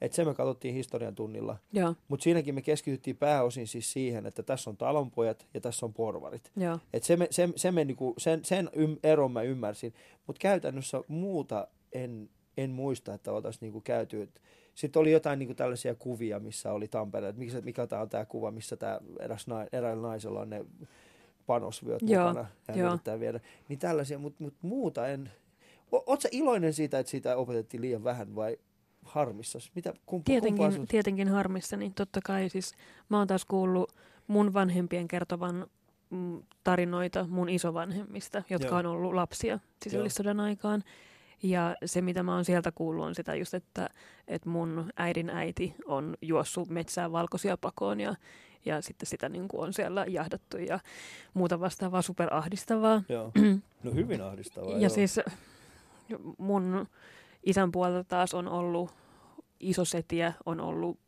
[0.00, 1.56] Et se me katsottiin historian tunnilla.
[2.08, 6.50] Mutta siinäkin me keskityttiin pääosin siis siihen, että tässä on talonpojat ja tässä on porvarit.
[6.56, 6.78] joo.
[6.92, 9.94] Et se me, se, se me niinku, sen, sen ym, eron mä ymmärsin.
[10.26, 14.28] Mutta käytännössä muuta en, en muista, että oltaisiin niinku käyty.
[14.74, 17.28] Sitten oli jotain niinku tällaisia kuvia, missä oli Tampere.
[17.28, 20.64] että Mikä, mikä tämä on tämä kuva, missä tämä eräs nai, eräällä naisella on ne
[21.46, 22.48] panosvyöt Joo, mukana.
[22.74, 22.90] Joo.
[22.90, 23.40] yrittää viedä.
[23.68, 25.30] Niin tällaisia, mutta mut muuta en.
[25.92, 28.58] Oletko iloinen siitä, että siitä opetettiin liian vähän vai
[29.02, 29.70] harmissas?
[29.74, 32.74] Mitä, kumpa, Tietenkin, sun- tietenkin harmissa, niin totta kai siis
[33.08, 33.92] mä oon taas kuullut
[34.26, 35.66] mun vanhempien kertovan
[36.10, 38.78] mm, tarinoita mun isovanhemmista, jotka Joo.
[38.78, 40.82] on ollut lapsia sisällissodan aikaan.
[41.42, 43.88] Ja se, mitä mä oon sieltä kuullut, on sitä just, että,
[44.28, 48.14] että mun äidin äiti on juossut metsään valkoisia pakoon ja,
[48.64, 50.80] ja sitten sitä niin kuin on siellä jahdattu ja
[51.34, 53.02] muuta vastaavaa superahdistavaa.
[53.08, 53.32] Joo.
[53.82, 54.72] No hyvin ahdistavaa.
[54.72, 54.88] Ja joo.
[54.88, 55.20] siis
[56.38, 56.86] mun
[57.42, 58.90] isän puolelta taas on ollut
[59.60, 60.98] isosetiä, on ollut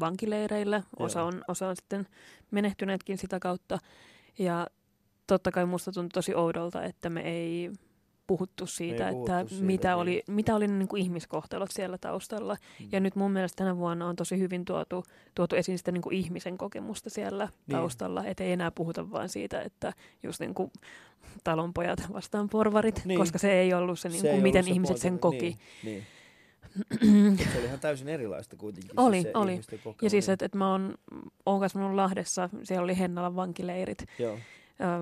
[0.00, 2.06] vankileireillä, osa on, osa on sitten
[2.50, 3.78] menehtyneetkin sitä kautta.
[4.38, 4.66] Ja
[5.26, 7.70] totta kai musta tuntui tosi oudolta, että me ei
[8.36, 9.96] puhuttu siitä, ei puhuttu että siitä, mitä, niin.
[9.96, 12.56] oli, mitä oli ne niin kuin ihmiskohtelot siellä taustalla.
[12.80, 12.88] Mm.
[12.92, 16.14] Ja nyt mun mielestä tänä vuonna on tosi hyvin tuotu, tuotu esiin sitä niin kuin
[16.16, 17.76] ihmisen kokemusta siellä Niin.
[17.76, 18.24] taustalla.
[18.26, 19.92] Että ei enää puhuta vaan siitä, että
[20.22, 20.70] just niin kuin
[21.44, 23.08] talonpojat vastaan porvarit, Niin.
[23.08, 23.18] niin.
[23.18, 25.02] koska se ei ollut se, niin Se kuin, ollut miten se ihmiset pointti.
[25.08, 25.38] sen koki.
[25.84, 26.04] Niin,
[27.02, 27.38] niin.
[27.52, 28.90] Se oli ihan täysin erilaista kuitenkin.
[28.96, 29.52] Oli, siis se oli.
[29.56, 30.30] Ja siis, kokeminen.
[30.32, 30.94] että et mä oon,
[31.46, 34.04] oon kasvanut Lahdessa, siellä oli Hennalan vankileirit.
[34.18, 34.38] Joo.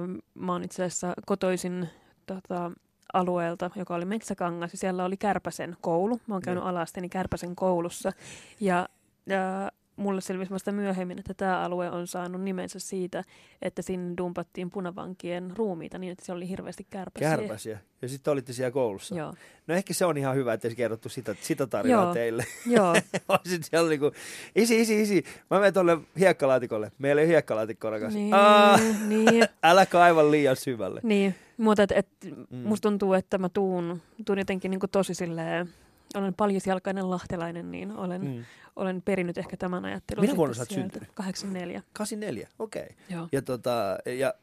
[0.04, 1.88] Öm, Mä oon itse asiassa kotoisin
[2.26, 2.72] tota,
[3.12, 6.20] alueelta, joka oli Metsäkangas, ja siellä oli Kärpäsen koulu.
[6.26, 8.12] Mä oon käynyt alasteni Kärpäsen koulussa,
[8.60, 8.88] ja,
[9.26, 9.70] ja
[10.00, 13.24] mulle selvisi vasta myöhemmin, että tämä alue on saanut nimensä siitä,
[13.62, 17.36] että sinne dumpattiin punavankien ruumiita niin, että siellä oli hirveästi kärpäsiä.
[17.36, 17.78] Kärpäsiä.
[18.02, 19.14] Ja sitten olitte siellä koulussa.
[19.14, 19.34] Joo,
[19.66, 22.14] No ehkä se on ihan hyvä, että kerrottu sitä, sitä tarinaa Joo.
[22.14, 22.44] teille.
[22.66, 22.94] joo,
[23.28, 24.12] Olisit siellä niinku,
[24.56, 26.92] isi, isi, isi, mä menen tuolle hiekkalaatikolle.
[26.98, 28.14] Meillä ei ole hiekkalaatikkoa rakas.
[28.14, 31.00] niin, Aa, niin, älä kaiva liian syvälle.
[31.04, 31.34] niin.
[31.56, 32.08] Mutta et, et,
[32.50, 32.56] Mm.
[32.58, 35.68] musta tuntuu, että mä tuun, tuun jotenkin niin tosi silleen,
[36.14, 38.44] olen paljasjalkainen lahtelainen, niin olen, mm.
[38.80, 40.24] Olen perinyt ehkä tämän ajattelun.
[40.24, 41.08] Minä vuonna sä oot syntynyt?
[41.14, 42.82] 84, 84, okei.
[42.82, 42.96] Okay.
[43.08, 43.28] joo.
[43.32, 44.34] Ja, tota, ja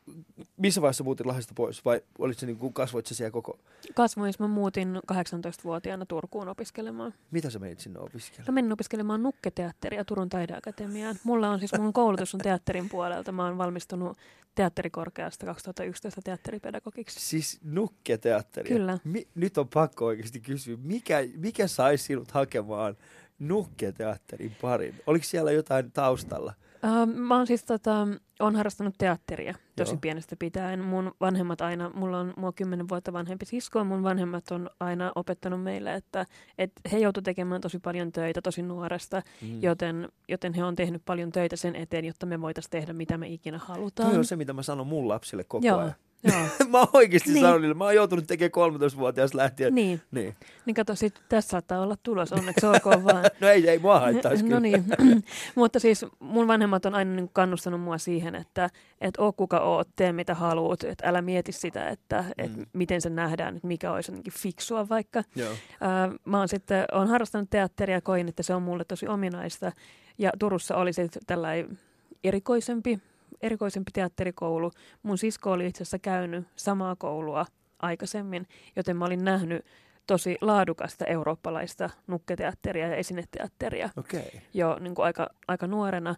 [0.57, 1.85] missä vaiheessa muutit Lahdesta pois?
[1.85, 3.59] Vai olit se niinku, kasvoit siellä koko...
[3.93, 7.13] Kasvoin, mä muutin 18-vuotiaana Turkuun opiskelemaan.
[7.31, 8.53] Mitä sä menit sinne opiskelemaan?
[8.53, 11.15] Mä menin opiskelemaan nukketeatteria Turun taideakatemiaan.
[11.23, 13.31] Mulla on siis, mun koulutus on teatterin puolelta.
[13.31, 14.17] Mä oon valmistunut
[14.55, 17.19] teatterikorkeasta 2011 teatteripedagogiksi.
[17.19, 18.77] Siis nukketeatteria.
[18.77, 18.97] Kyllä.
[19.03, 22.97] Mi- nyt on pakko oikeasti kysyä, mikä, mikä sai sinut hakemaan
[23.39, 24.95] nukketeatterin parin?
[25.07, 26.53] Oliko siellä jotain taustalla?
[26.83, 28.07] Uh, mä oon siis tota,
[28.39, 29.99] on harrastanut teatteria tosi Joo.
[30.01, 30.79] pienestä pitäen.
[30.83, 35.11] Mun vanhemmat aina, mulla on mua kymmenen vuotta vanhempi sisko, ja mun vanhemmat on aina
[35.15, 36.25] opettanut meille, että,
[36.57, 39.61] että he joutu tekemään tosi paljon töitä tosi nuoresta, Mm.
[39.61, 43.27] joten, joten he on tehnyt paljon töitä sen eteen, jotta me voitaisiin tehdä mitä me
[43.27, 44.09] ikinä halutaan.
[44.09, 45.93] Toi on se, mitä mä sanon mun lapsille koko Joo, ajan.
[46.23, 46.35] Joo.
[46.71, 47.41] mä oon oikeasti Niin.
[47.41, 49.75] sanonut niille, mä oon joutunut tekemään 13-vuotias lähtien.
[49.75, 50.35] niin, niin.
[50.65, 53.23] niin kato, sit, tässä saattaa olla tulos, onneksi olkoon vaan.
[53.41, 54.85] No ei, ei mua haittaisi No niin,
[55.55, 58.69] mutta siis mun vanhemmat on aina niin kannustanut mua siihen, että
[59.01, 62.65] et oo kuka oot, tee mitä haluat, että älä mieti sitä, että et Mm.
[62.73, 65.23] miten se nähdään, että mikä olisi jotenkin fiksua vaikka.
[65.35, 65.53] Joo.
[65.81, 69.71] Ää, mä oon sitten, oon harrastanut teatteria ja koin, että se on mulle tosi ominaista.
[70.17, 71.79] Ja Turussa oli sitten tällainen
[72.23, 72.99] erikoisempi,
[73.41, 74.71] erikoisempi teatterikoulu.
[75.03, 77.45] Mun sisko oli itse asiassa käynyt samaa koulua
[77.79, 79.65] aikaisemmin, joten mä olin nähnyt
[80.07, 83.89] tosi laadukasta eurooppalaista nukketeatteria ja esineteatteria.
[83.97, 84.21] Okay.
[84.53, 86.15] jo niin kuin aika, aika nuorena.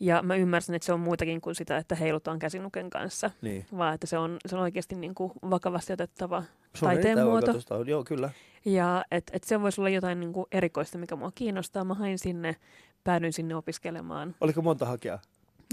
[0.00, 3.66] Ja mä ymmärsin, että se on muutakin kuin sitä, että heilutaan käsinuken kanssa, Niin.
[3.76, 6.42] vaan että se on, se on oikeasti niin kuin vakavasti otettava
[6.74, 7.52] Se on taiteen muoto.
[7.86, 8.30] Joo, kyllä.
[8.64, 11.84] Ja että et se voisi olla jotain niin kuin erikoista, mikä mua kiinnostaa.
[11.84, 12.56] Mä hain sinne,
[13.04, 14.34] päädyin sinne opiskelemaan.
[14.40, 15.18] Oliko monta hakea?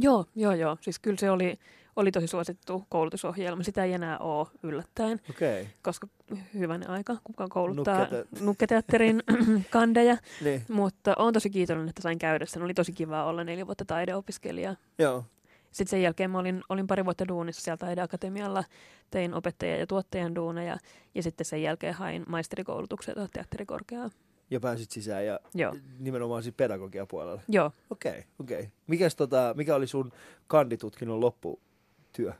[0.01, 0.77] Joo, joo, joo.
[0.81, 1.59] Siis kyllä se oli,
[1.95, 3.63] oli tosi suosittu koulutusohjelma.
[3.63, 5.21] Sitä ei enää ole yllättäen.
[5.29, 5.65] Okay.
[5.81, 6.07] koska
[6.53, 9.23] hyvänen aika, kuka kouluttaa Nukkete- nukketeatterin
[9.69, 10.17] kandeja.
[10.41, 10.61] Niin.
[10.69, 12.63] Mutta olen tosi kiitollinen, että sain käydä sen.
[12.63, 14.75] Oli tosi kiva olla neljä vuotta taideopiskelija.
[14.99, 15.25] Joo.
[15.71, 18.63] Sitten sen jälkeen mä olin, olin pari vuotta duunissa siellä taideakatemialla,
[19.11, 20.77] tein opettajan ja tuottajan duuneja
[21.15, 24.11] ja sitten sen jälkeen hain maisterikoulutuksia tuohon teatterikorkeaan.
[24.53, 27.41] Ja pääsit sisään ja Joo, nimenomaan siis pedagogian puolella.
[27.47, 27.71] joo.
[27.89, 28.59] Okei, okay, okei.
[28.59, 28.71] Okay.
[28.87, 30.11] Mikäs tota, mikä oli sun
[30.47, 32.33] kanditutkinnon lopputyö?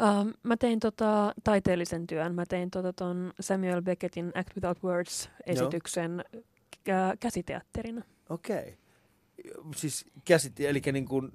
[0.00, 2.34] Uh, mä tein tota, taiteellisen työn.
[2.34, 6.24] Mä tein tota, ton Samuel Beckettin Act Without Words-esityksen
[6.76, 8.02] kä- käsiteatterina.
[8.28, 8.58] Okei.
[8.58, 9.62] Okay.
[9.76, 11.32] Siis käsit, eli niin kuin,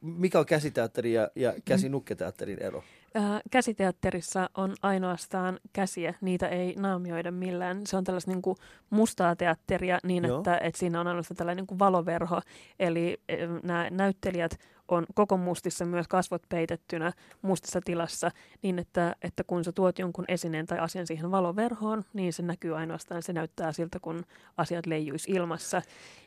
[0.00, 2.84] mikä on käsiteatteri ja, ja käsinukketeatterin ero?
[3.14, 7.86] Ää, käsiteatterissa on ainoastaan käsiä, niitä ei naamioida millään.
[7.86, 8.56] Se on tällaista niin kuin
[8.90, 10.38] mustaa teatteria niin, Joo.
[10.38, 12.40] että, että siinä on ainoastaan tällainen niin kuin valoverho.
[12.78, 13.20] Eli
[13.62, 14.58] nämä näyttelijät
[14.90, 18.30] on koko mustissa, myös kasvot peitettynä mustassa tilassa,
[18.62, 22.76] niin että, että kun sä tuot jonkun esineen tai asian siihen valoverhoon, niin se näkyy
[22.76, 24.24] ainoastaan, se näyttää siltä, kun
[24.56, 25.82] asiat leijuisi ilmassa.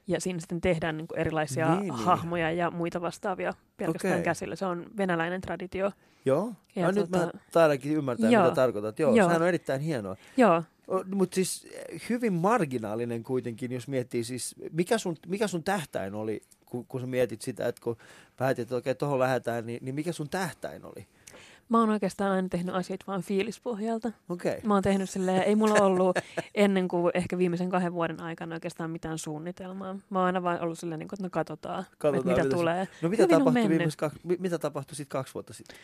[0.07, 2.05] Ja siinä sitten tehdään niin kuin erilaisia Niin, niin, niin.
[2.05, 4.23] hahmoja ja muita vastaavia pelkästään Okei.
[4.23, 4.55] käsillä.
[4.55, 5.91] Se on venäläinen traditio.
[6.25, 6.53] Joo.
[6.75, 8.43] Ja no, nyt mä tota- taidankin ymmärtää, Joo.
[8.43, 8.99] mitä tarkoitat.
[8.99, 9.27] Joo, Joo.
[9.27, 10.15] sehän on erittäin hienoa.
[10.37, 10.63] Joo,
[11.15, 16.41] Mutta siis eh, hyvin marginaalinen kuitenkin, jos miettii siis, mikä sun, mikä sun tähtäin oli,
[16.73, 17.97] kun, kun sä mietit sitä, että kun
[18.37, 21.07] päätit, että okei, tuohon lähdetään, niin, niin mikä sun tähtäin oli?
[21.69, 24.11] Mä oon oikeastaan aina tehnyt asioita vaan fiilispohjalta.
[24.29, 24.59] Okei.
[24.63, 26.17] Mä oon tehnyt silleen, ei mulla ollut
[26.55, 29.93] ennen kuin ehkä viimeisen kahden vuoden aikana oikeastaan mitään suunnitelmaa.
[30.09, 32.87] Mä oon aina vaan ollut silleen, niin että no katsotaan, Katsotaan, että mitä mitä tulee.
[33.01, 33.97] No mitä Hyvin tapahtui, viimeis
[34.39, 35.77] mitä tapahtui sitten kaksi vuotta sitten?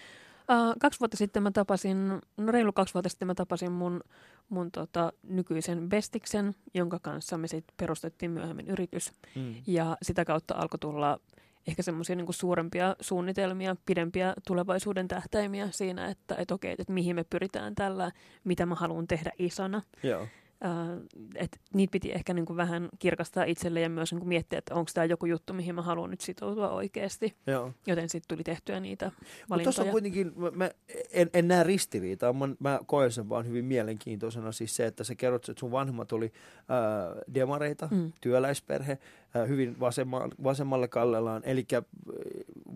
[0.51, 4.01] Uh, kaksi vuotta sitten mä tapasin, no reilu kaksi vuotta sitten mä tapasin mun,
[4.49, 9.13] mun tota, nykyisen bestiksen, jonka kanssa me sitten perustettiin myöhemmin yritys.
[9.35, 9.55] Mm.
[9.67, 11.19] Ja sitä kautta alkoi tulla
[11.67, 17.23] ehkä semmoisia niin suurempia suunnitelmia, pidempiä tulevaisuuden tähtäimiä siinä, että et okei, että mihin me
[17.23, 18.11] pyritään tällä,
[18.43, 19.81] mitä mä haluan tehdä isona.
[20.03, 20.27] Joo.
[20.65, 24.59] Uh, et niitä piti ehkä niin kuin vähän kirkastaa itselle ja myös niin kuin miettiä,
[24.59, 27.35] että onko tämä joku juttu, mihin mä haluan nyt sitoutua oikeasti.
[27.47, 27.71] Joo.
[27.87, 29.11] Joten sitten tuli tehtyä niitä
[29.49, 29.91] Mutta tuossa on valintoja.
[29.91, 30.71] kuitenkin, mä, mä
[31.11, 34.51] en, en näe ristiriitaa, mä, mä koen sen vaan hyvin mielenkiintoisena.
[34.51, 36.31] Siis se, että sä kerrot, että sun vanhemmat oli
[36.69, 36.79] ää,
[37.33, 38.11] demareita, mm.
[38.21, 38.97] Työläisperhe,
[39.47, 41.41] hyvin vasemma, vasemmalle kallellaan.
[41.45, 41.67] Eli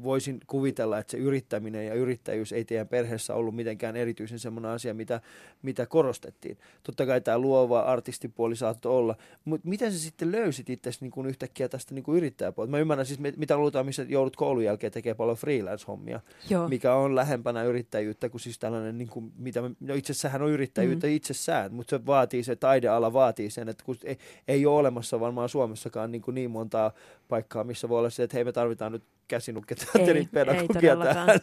[0.03, 4.93] voisin kuvitella, että se yrittäminen ja yrittäjyys ei teidän perheessä ollut mitenkään erityisen semmoinen asia,
[4.93, 5.21] mitä,
[5.61, 6.57] mitä korostettiin.
[6.83, 11.27] Totta kai tämä luova artistipuoli saattoi olla, mutta miten sä sitten löysit itse niin kuin
[11.27, 12.71] yhtäkkiä tästä niin kuin yrittäjäpuolta?
[12.71, 16.67] Mä ymmärrän siis, mit- mitä luultaan, missä joudut koulun jälkeen tekemään paljon freelance-hommia Joo.
[16.67, 20.51] mikä on lähempänä yrittäjyyttä kuin siis tällainen, niin kuin, mitä me, no itse asiassa on
[20.51, 21.13] yrittäjyyttä mm.
[21.13, 25.49] itsessään, mutta se vaatii, se taideala vaatii sen, että kun ei, ei ole olemassa varmaan
[25.49, 26.91] Suomessakaan niin, kuin niin montaa
[27.29, 31.29] paikkaa, missä voi olla se, että hei me tarvitaan nyt käsinukketeatterin pedagogia tähän.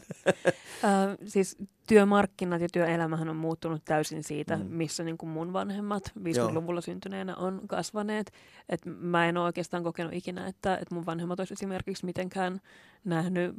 [0.85, 4.65] Ö, siis työmarkkinat ja työelämähän on muuttunut täysin siitä, Mm.
[4.67, 8.33] missä niin kuin mun vanhemmat 50-luvulla syntyneenä on kasvaneet.
[8.69, 12.61] Et mä en ole oikeastaan kokenut ikinä, että, että mun vanhemmat olisi esimerkiksi mitenkään
[13.05, 13.55] nähnyt,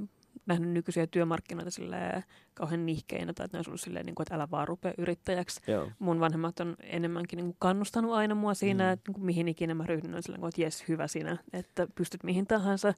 [0.46, 2.24] nähnyt nykyisiä työmarkkinoita silleen
[2.54, 5.62] kauhean nihkeinä, tai että ne olisi ollut silleen, niin kuin, että älä vaan rupea yrittäjäksi.
[5.72, 5.92] Joo.
[6.00, 8.88] Mun vanhemmat on enemmänkin niin kuin kannustanut aina mua siinä, Mm.
[8.88, 8.94] mm.
[8.94, 12.24] että niin kuin mihin ikinä mä ryhdyn, on silleen, että jes, hyvä sinä, että pystyt
[12.24, 12.94] mihin tahansa.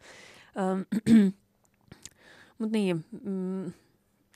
[0.58, 0.82] Ähm,
[2.60, 3.72] Mutta niin, mm,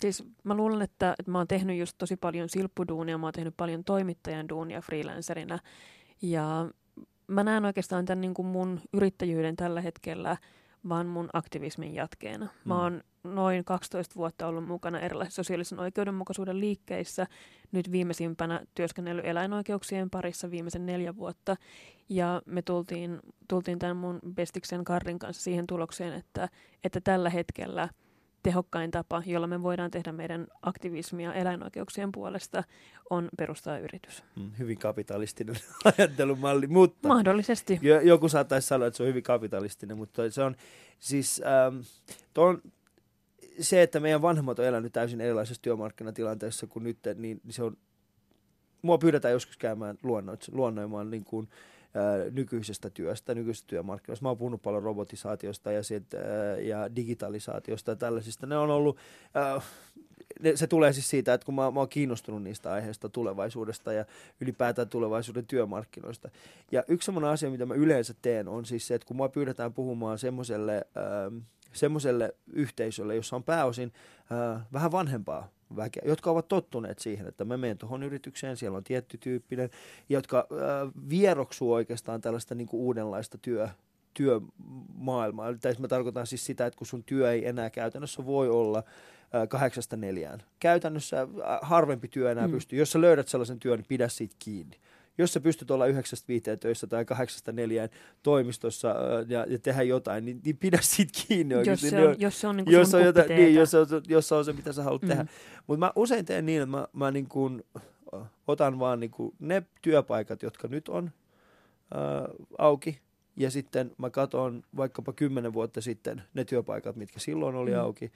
[0.01, 3.57] siis mä luulen, että, että mä oon tehnyt just tosi paljon silppuduunia, mä oon tehnyt
[3.57, 5.59] paljon toimittajan duunia freelancerina.
[6.21, 6.69] Ja
[7.27, 10.37] mä näen oikeastaan tämän niin kuin mun yrittäjyyden tällä hetkellä
[10.89, 12.45] vaan mun aktivismin jatkeena.
[12.45, 12.69] Mm.
[12.69, 17.27] Mä oon noin 12 vuotta ollut mukana erilaisissa sosiaalisen oikeudenmukaisuuden liikkeissä.
[17.71, 21.55] Nyt viimeisimpänä työskennellyt eläinoikeuksien parissa viimeisen neljä vuotta.
[22.09, 26.49] Ja me tultiin, tultiin tämän mun bestiksen Karrin kanssa siihen tulokseen, että,
[26.83, 27.89] että tällä hetkellä
[28.47, 32.63] tehokkain tapa, jolla me voidaan tehdä meidän aktivismia eläinoikeuksien puolesta,
[33.09, 34.23] on perustaa yritys.
[34.35, 35.55] Mm, hyvin kapitalistinen
[35.97, 37.79] ajattelumalli, mutta Mahdollisesti.
[37.81, 40.55] jo- joku saattaisi sanoa, että se on hyvin kapitalistinen, mutta se on
[40.99, 41.79] siis ähm,
[42.33, 42.61] ton,
[43.59, 47.77] se, että meidän vanhemmat on elänyt täysin erilaisessa työmarkkinatilanteessa kuin nyt, niin se on,
[48.81, 51.57] mua pyydetään joskus käymään luonnoit, luonnoimaan niin kuin, ää,
[52.31, 54.23] nykyisestä työstä, nykyisestä työmarkkinoista.
[54.23, 56.03] Mä oon puhunut paljon robotisaatiosta ja, sit,
[56.61, 58.47] ja digitalisaatiosta ja tällaisista.
[58.47, 58.97] Ne on ollut,
[60.55, 64.05] se tulee siis siitä, että kun mä, mä oon kiinnostunut niistä aiheista tulevaisuudesta ja
[64.41, 66.29] ylipäätään tulevaisuuden työmarkkinoista.
[66.71, 69.73] Ja yksi semmoinen asia, mitä mä yleensä teen, on siis se, että kun mua pyydetään
[69.73, 70.87] puhumaan semmoiselle,
[71.73, 73.93] semmoiselle yhteisölle, jossa on pääosin
[74.31, 78.83] äh, vähän vanhempaa väkeä, jotka ovat tottuneet siihen, että mä menen tuohon yritykseen, siellä on
[78.83, 79.69] tietty tyyppinen,
[80.09, 83.69] jotka äh, vieroksuu oikeastaan tällaista niin kuin uudenlaista työ,
[84.17, 85.53] työmaailmaa.
[85.61, 88.83] Tai mä tarkoitan siis sitä, että kun sun työ ei enää käytännössä voi olla
[89.33, 90.43] ää, kahdeksasta neljään.
[90.59, 92.53] Käytännössä ää, harvempi työ enää mm.
[92.53, 92.79] pystyy.
[92.79, 94.77] Jos sä löydät sellaisen työn, niin pidä siitä kiinni.
[95.17, 97.89] Jos sä pystyt olla yhdeksästä viiteen töissä tai kahdeksasta neljään
[98.23, 102.15] toimistossa ää, ja, ja tehdä jotain, niin, niin pidä siitä kiinni Jos se Ne on,
[102.19, 104.73] jos se on niin jos sun on, jotain, niin, jos, on, jos on se, mitä
[104.73, 105.07] sä haluat Mm.
[105.07, 105.25] tehdä.
[105.67, 107.63] Mutta mä usein teen niin, että mä, mä niin kuin,
[108.47, 111.11] otan vaan niin kuin ne työpaikat, jotka nyt on
[111.93, 112.27] ää,
[112.57, 112.99] auki,
[113.35, 117.79] ja sitten mä katson vaikkapa kymmenen vuotta sitten ne työpaikat, mitkä silloin oli mm.
[117.79, 118.11] auki,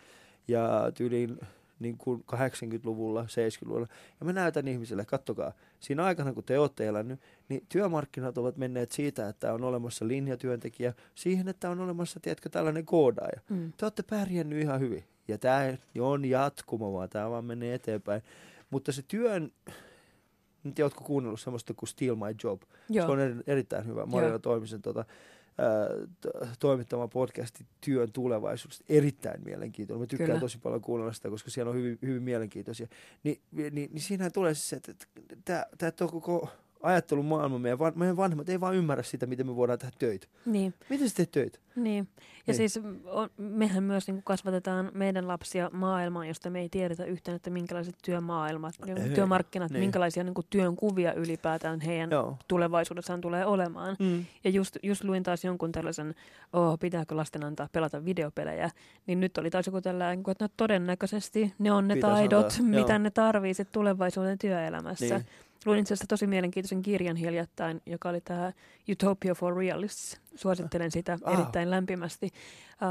[0.47, 1.39] ja tyyliin
[1.81, 3.87] niin kuin 80-luvulla, 70-luvulla.
[4.19, 8.91] Ja mä näytän ihmisille, kattokaa, siinä aikana kun te olette elänyt, niin työmarkkinat ovat menneet
[8.91, 13.73] siitä, että on olemassa linjatyöntekijä, siihen, että on olemassa, tiedätkö, tällainen koodaaja Mm.
[13.77, 15.03] te olette pärjännyt ihan hyvin.
[15.27, 18.21] Ja tämä on jatkuma vaan, tämä vaan menee eteenpäin.
[18.69, 19.51] Mutta se työn,
[20.63, 22.61] tiedä, ootko kuunnellut semmoista kuin Steal My Job.
[22.89, 23.05] Joo.
[23.05, 24.05] Se on eri, erittäin hyvä.
[24.05, 25.05] Marina Toimisen tota,
[26.59, 28.85] toimittama podcasti työn tulevaisuudesta.
[28.89, 30.01] Erittäin mielenkiintoinen.
[30.01, 30.39] Mä tykkään Kyllä.
[30.39, 32.87] tosi paljon kuunnella sitä, koska siellä on hyvin, hyvin mielenkiintoisia.
[33.23, 34.91] Ni, niin, niin siinähän tulee siis se, että,
[35.31, 36.49] että tämä koko
[36.83, 40.27] ajattelun maailma, meidän, van, meidän vanhemmat ei vaan ymmärrä sitä, miten me voidaan tehdä töitä.
[40.45, 40.73] Niin.
[40.89, 41.59] Miten sä teet töitä?
[41.75, 42.07] Niin.
[42.17, 42.55] Ja Niin.
[42.55, 47.49] siis on, mehän myös niin kasvatetaan meidän lapsia maailmaan, josta me ei tiedetä yhtään, että
[47.49, 49.79] minkälaiset työmaailmat, niin työmarkkinat, Niin.
[49.79, 52.37] minkälaisia niin työn kuvia ylipäätään heidän Joo.
[52.47, 53.95] tulevaisuudessaan tulee olemaan.
[53.99, 54.25] Mm.
[54.43, 56.15] Ja just, just luin taas jonkun tällaisen,
[56.53, 58.69] oh, pitääkö lasten antaa pelata videopelejä,
[59.07, 62.65] niin nyt oli taas joku tällainen, että no todennäköisesti ne on ne Pitäisi taidot, antaa,
[62.65, 62.97] mitä joo.
[62.99, 65.15] ne tarvii sit tulevaisuuden työelämässä.
[65.17, 65.25] Niin.
[65.65, 68.51] Luin itse asiassa tosi mielenkiintoisen kirjan hiljattain, joka oli tämä
[68.91, 70.21] Utopia for Realists.
[70.35, 71.33] Suosittelen sitä Ah.
[71.33, 72.29] erittäin lämpimästi,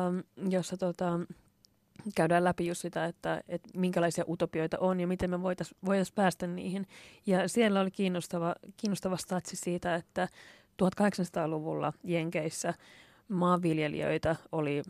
[0.08, 1.20] um, jossa tota,
[2.14, 6.46] käydään läpi just sitä, että, että minkälaisia utopioita on ja miten me voitaisiin voitais päästä
[6.46, 6.86] niihin.
[7.26, 10.28] Ja siellä oli kiinnostava, kiinnostava statsi siitä, että
[10.82, 12.74] 1800-luvulla Jenkeissä
[13.28, 14.82] maanviljelijöitä oli,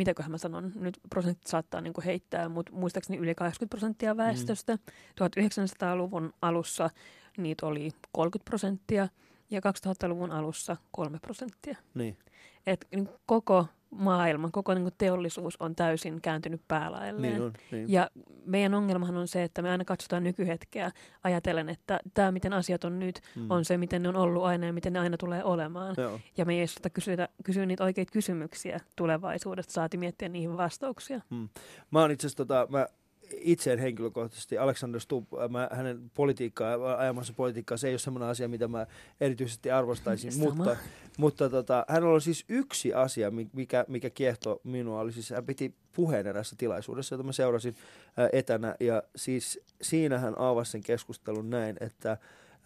[0.00, 4.78] mitäköhän mä sanon, nyt prosentit saattaa niinku heittää, mutta muistaakseni yli 80 prosenttia väestöstä.
[5.20, 6.90] 1900-luvun alussa
[7.36, 9.08] niitä oli 30 prosenttia
[9.50, 11.76] ja 2000-luvun alussa 3 prosenttia.
[11.94, 12.18] Niin.
[12.66, 17.32] Et niin koko maailma, koko niin teollisuus on täysin kääntynyt päälailleen.
[17.32, 17.52] Niin on.
[17.70, 17.92] Niin.
[17.92, 18.10] Ja
[18.44, 20.90] meidän ongelmahan on se, että me aina katsotaan nykyhetkeä
[21.24, 23.50] ajatellen, että tämä, miten asiat on nyt, Mm.
[23.50, 25.94] on se, miten ne on ollut aina ja miten ne aina tulee olemaan.
[25.98, 26.20] Joo.
[26.36, 31.20] Ja me ei edes sitä kysytä, kysyä niitä oikeita kysymyksiä tulevaisuudesta, saati miettiä niihin vastauksia.
[31.90, 32.86] Mä oon itse tota, mä
[33.36, 38.28] itse en henkilökohtaisesti, Alexander Stubb, äh, mä, hänen politiikkaa, ajamansa politiikkaa, se ei ole semmoinen
[38.28, 38.86] asia, mitä mä
[39.20, 40.54] erityisesti arvostaisin, Sama.
[40.54, 40.76] mutta,
[41.18, 45.46] mutta tota, hän on siis yksi asia, mi- mikä, mikä kiehtoi minua, oli siis, hän
[45.46, 47.74] piti puheen erässä tilaisuudessa, jota mä seurasin
[48.16, 52.10] ää, etänä, ja siis siinä hän avasi sen keskustelun näin, että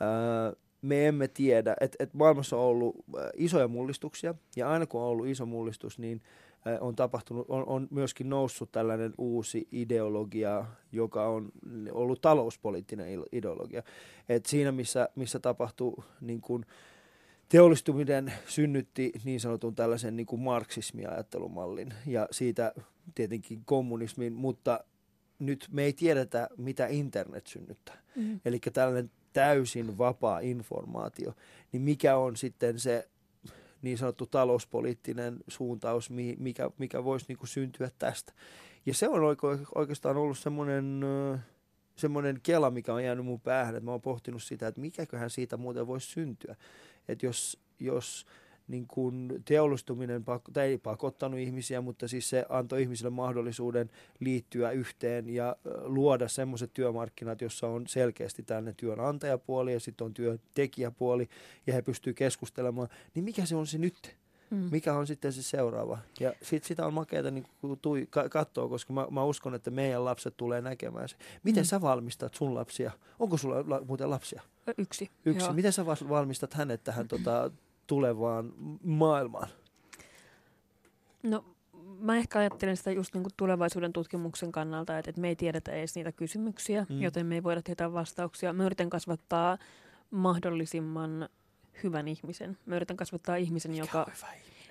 [0.00, 2.96] ää, me emme tiedä, että, että maailmassa on ollut
[3.36, 6.22] isoja mullistuksia, ja aina kun on ollut iso mullistus, niin
[6.80, 11.52] on tapahtunut, on, on myöskin noussut tällainen uusi ideologia, joka on
[11.92, 13.82] ollut talouspoliittinen ideologia.
[14.28, 16.64] Et siinä, missä, missä tapahtuu niin kuin,
[17.48, 22.72] teollistuminen synnytti niin sanotun tällaisen niin kuin marksismiajattelumallin ja siitä
[23.14, 24.84] tietenkin kommunismin, mutta
[25.38, 28.02] nyt me ei tiedetä, mitä internet synnyttää.
[28.16, 28.40] Mm.
[28.44, 31.32] Eli tällainen täysin vapaa informaatio,
[31.72, 33.08] niin mikä on sitten se
[33.84, 38.32] niin sanottu talouspoliittinen suuntaus, mi- mikä, mikä voisi niin kuin syntyä tästä.
[38.86, 41.00] Ja se on oike- oikeastaan ollut semmoinen,
[41.96, 45.56] semmoinen kela, mikä on jäänyt mun päähän, että mä oon pohtinut sitä, että mikäköhän siitä
[45.56, 46.56] muuten voisi syntyä.
[47.08, 48.26] Että jos, jos
[48.68, 54.70] niin kun teollistuminen, pak- tai ei pakottanut ihmisiä, mutta siis se antoi ihmisille mahdollisuuden liittyä
[54.70, 61.28] yhteen ja luoda semmoiset työmarkkinat, jossa on selkeästi tällainen työnantajapuoli ja sitten on työntekijäpuoli
[61.66, 64.16] ja he pystyy keskustelemaan, niin mikä se on se nyt?
[64.50, 64.68] Mm.
[64.70, 65.98] Mikä on sitten se seuraava?
[66.20, 67.46] Ja sit sitä on makeata niin
[67.82, 71.16] tui, ka- katsoa, koska mä, mä uskon, että meidän lapset tulee näkemään se.
[71.42, 71.66] Miten Mm.
[71.66, 72.92] sä valmistat sun lapsia?
[73.18, 74.42] Onko sulla la, muuten lapsia?
[74.78, 75.10] Yksi.
[75.24, 75.44] Yksi.
[75.46, 75.52] Joo.
[75.52, 77.50] Miten sä val- valmistat hänet tähän tota,
[77.86, 78.52] tulevaan
[78.84, 79.48] maailmaan?
[81.22, 81.44] No
[82.00, 85.72] mä ehkä ajattelen sitä just niin kuin tulevaisuuden tutkimuksen kannalta, että, että me ei tiedetä
[85.72, 87.02] edes niitä kysymyksiä, Mm.
[87.02, 88.52] joten me ei voida tietää vastauksia.
[88.52, 89.58] Mä yritän kasvattaa
[90.10, 91.28] mahdollisimman
[91.82, 92.58] hyvän ihmisen.
[92.66, 94.06] Mä yritän kasvattaa ihmisen, joka...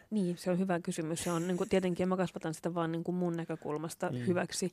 [0.10, 1.24] Niin, se on hyvä kysymys.
[1.24, 4.18] Se on niin kuin, tietenkin mä kasvatan sitä vaan niin kuin mun näkökulmasta mm.
[4.18, 4.72] hyväksi.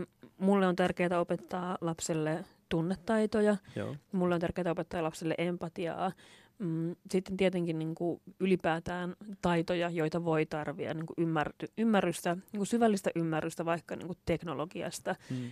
[0.00, 0.06] Ö,
[0.38, 3.56] mulle on tärkeää opettaa lapselle tunnetaitoja.
[3.76, 3.96] Joo.
[4.12, 6.12] Mulle on tärkeää opettaa lapselle empatiaa.
[6.58, 12.56] Mm, Sitten tietenkin niin kuin ylipäätään taitoja, joita voi tarvia, niin kuin ymmärty, ymmärrystä, niin
[12.58, 15.36] kuin syvällistä ymmärrystä vaikka niin kuin teknologiasta, Mm.
[15.46, 15.50] ö,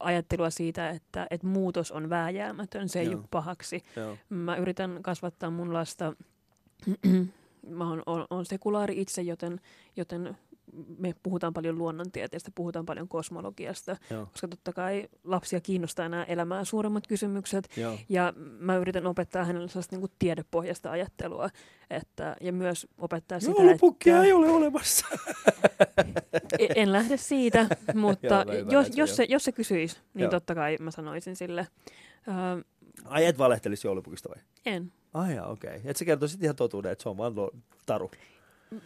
[0.00, 3.14] ajattelua siitä, että, että muutos on vääjäämätön, se ei Joo.
[3.18, 3.82] ole pahaksi.
[3.96, 4.16] Joo.
[4.28, 6.12] Mä yritän kasvattaa mun lasta
[7.68, 9.60] mä oon, on, on sekulaari itse, joten,
[9.96, 10.36] joten
[10.98, 14.26] me puhutaan paljon luonnontieteestä, puhutaan paljon kosmologiasta, Joo.
[14.26, 17.68] koska totta kai lapsia kiinnostaa nämä elämää suuremmat kysymykset.
[17.76, 17.98] Joo.
[18.08, 21.50] Ja mä yritän opettaa hänelle sellaista niin kuin tiedepohjaista ajattelua,
[21.90, 25.06] että, ja myös opettaa sitä, Joulupukkia että ei ole olemassa.
[26.58, 30.30] E- en lähde siitä, mutta Joo, jos, jos, se, jos se kysyisi, niin Joo.
[30.30, 31.66] totta kai mä sanoisin sille,
[32.28, 32.62] öö,
[33.04, 34.42] Ai et valehtelisi joulupukista vai?
[34.66, 34.92] en.
[35.14, 35.76] Ai okei.
[35.76, 35.80] Okay.
[35.84, 37.34] Et sä kertoisit ihan totuuden, että se on vaan
[37.86, 38.10] taru.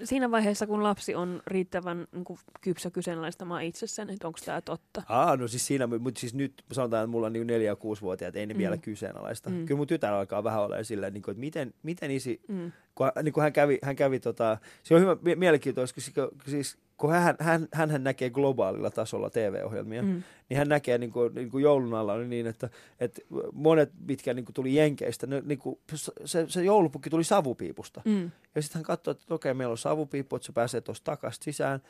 [0.05, 4.61] Siinä vaiheessa, kun lapsi on riittävän niin kuin, kypsä kyseenalaistamaan itse sen, että onko tämä
[4.61, 5.03] totta.
[5.09, 8.37] Aa, no siis siinä, mutta siis nyt sanotaan, että mulla on niin neljä- ja kuusivuotiaat,
[8.37, 8.59] ei ne Mm.
[8.59, 9.51] vielä kyseenalaista.
[9.51, 9.67] Mm.
[9.67, 12.73] Kyllä mun tytär alkaa vähän olla silleen, niin kuin, että miten, miten isi, Mm.
[12.95, 16.11] kun, hän- niin kuin hän kävi, hän kävi tota, se on hyvä, mie- mielenkiintoista, koska
[16.47, 20.23] siis, siis kun hän, hän, hän näkee globaalilla tasolla TV-ohjelmia, Mm.
[20.49, 22.71] niin hän näkee niin kuin, niin kuin joulun alla oli niin, että,
[23.01, 23.21] että
[23.53, 25.79] monet, mitkä niin kuin tuli Jenkeistä, ne, niin kuin,
[26.25, 28.03] se, se joulupukki tuli savupiipusta.
[28.05, 28.31] Mm.
[28.55, 31.81] Ja sitten hän katsoi, että okei, meillä on savupiippu, että se pääsee tuosta takaisin sisään.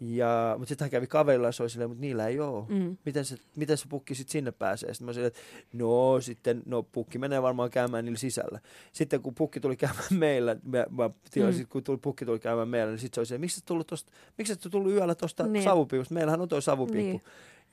[0.00, 2.64] Ja, mutta sitten hän kävi kaverilla ja se oli silleen, mutta niillä ei ole.
[2.68, 2.96] Mm.
[3.04, 4.94] Miten se, miten se pukki sitten sinne pääsee?
[4.94, 5.40] Sitten mä silleen, että
[5.72, 8.60] no sitten, no pukki menee varmaan käymään niillä sisällä.
[8.92, 11.60] Sitten kun pukki tuli käymään meillä, mä, mä tiedän, Mm.
[11.60, 11.66] mm.
[11.68, 14.12] kun tuli, pukki tuli käymään meillä, niin sitten se oli se, miksi et tullut tosta,
[14.38, 15.64] miksi et tullut yöllä tuosta Niin.
[15.64, 16.14] savupiipusta?
[16.14, 17.18] Meillähän on tuo savupiippu.
[17.18, 17.22] Niin.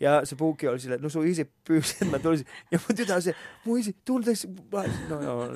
[0.02, 2.46] Ja se pukki oli silleen, no sun isi pyysi, että mä tulisin.
[2.72, 3.36] Ja mun tytär oli se,
[3.66, 4.40] mun isi, tunteeko,
[5.10, 5.50] no joo,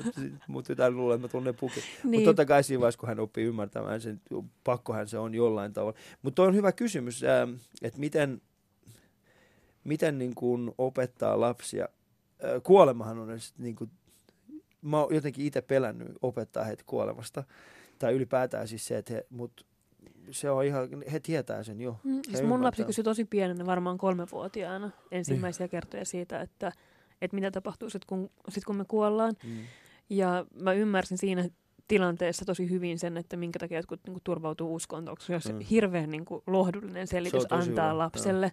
[0.48, 1.82] mun tytär luulee, että mä tunnen pukin.
[2.04, 2.10] Niin.
[2.10, 4.20] Mutta totta kai siinä vaiheessa, kun hän oppii ymmärtämään sen,
[4.64, 5.98] pakkohan se on jollain tavalla.
[6.22, 7.48] Mutta on hyvä kysymys, ää,
[7.82, 8.42] että miten,
[9.84, 11.88] miten niin kuin opettaa lapsia.
[12.42, 13.28] Ää, Kuolemahan on
[13.58, 13.90] niin kuin,
[14.82, 17.44] mä oon jotenkin itse pelännyt opettaa heitä kuolemasta.
[17.98, 19.66] Tai ylipäätään siis se, että he, mut
[20.30, 21.96] se on ihan, he tietää sen jo.
[22.04, 26.72] Mm, siis mun lapsi kysyi tosi pienenä, varmaan kolmevuotiaana, ensimmäisiä kertoja siitä, että,
[27.22, 29.34] että mitä tapahtuu sitten, kun, sit, kun me kuollaan.
[29.44, 29.58] Mm.
[30.10, 31.48] Ja mä ymmärsin siinä
[31.88, 35.54] tilanteessa tosi hyvin sen, että minkä takia jotkut niin kuin, turvautuu uskontoon, koska se on
[35.54, 35.64] Mm.
[35.70, 38.52] hirveän niin kuin, lohdullinen selitys tosi antaa hyvä, lapselle.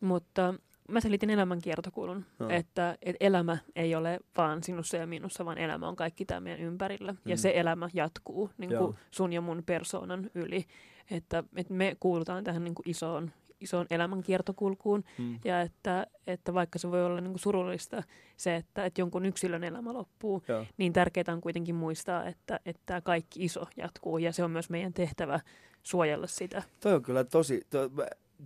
[0.00, 0.54] Mutta
[0.88, 2.50] mä selitin elämänkiertokulun, Joo.
[2.50, 6.60] että, että elämä ei ole vaan sinussa ja minussa, vaan elämä on kaikki tämä meidän
[6.60, 7.14] ympärillä.
[7.24, 7.38] Ja Mm.
[7.38, 8.84] se elämä jatkuu niin Joo.
[8.84, 10.64] kuin sun ja mun persoonan yli.
[11.10, 15.04] Että, että me kuulutaan tähän niin kuin isoon, isoon elämänkiertokulkuun.
[15.18, 15.38] Mm.
[15.44, 18.02] Ja että, että vaikka se voi olla niin kuin surullista
[18.36, 20.66] se, että, että jonkun yksilön elämä loppuu, Joo.
[20.76, 24.18] niin tärkeää on kuitenkin muistaa, että, että tämä kaikki iso jatkuu.
[24.18, 25.40] Ja se on myös meidän tehtävä
[25.82, 26.62] suojella sitä.
[26.80, 27.90] Toi on kyllä tosi, toi,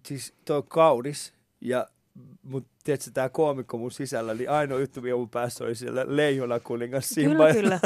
[0.07, 1.87] siis toi on kaunis, ja
[2.43, 6.61] mutta tiedätkö, tämä koomikko mun sisällä, niin ainoa juttu, mikä mun päässä oli siellä leijona
[6.61, 7.53] kuningas Simba.
[7.53, 7.81] Kyllä, kyllä.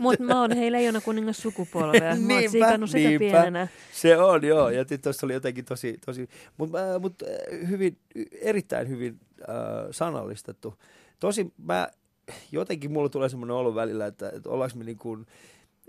[0.00, 2.16] Mutta mä oon hei leijona kuningas sukupolvea.
[2.16, 3.18] Mä oon siikannut sitä niinpä.
[3.18, 3.68] pienenä.
[3.92, 4.70] Se on, joo.
[4.70, 7.98] Ja tuossa oli jotenkin tosi, tosi mutta äh, mut, äh, hyvin,
[8.40, 9.56] erittäin hyvin äh,
[9.90, 10.74] sanallistettu.
[11.20, 11.88] Tosi, mä,
[12.52, 15.26] jotenkin mulla tulee semmoinen olo välillä, että, että ollaanko me niin kuin,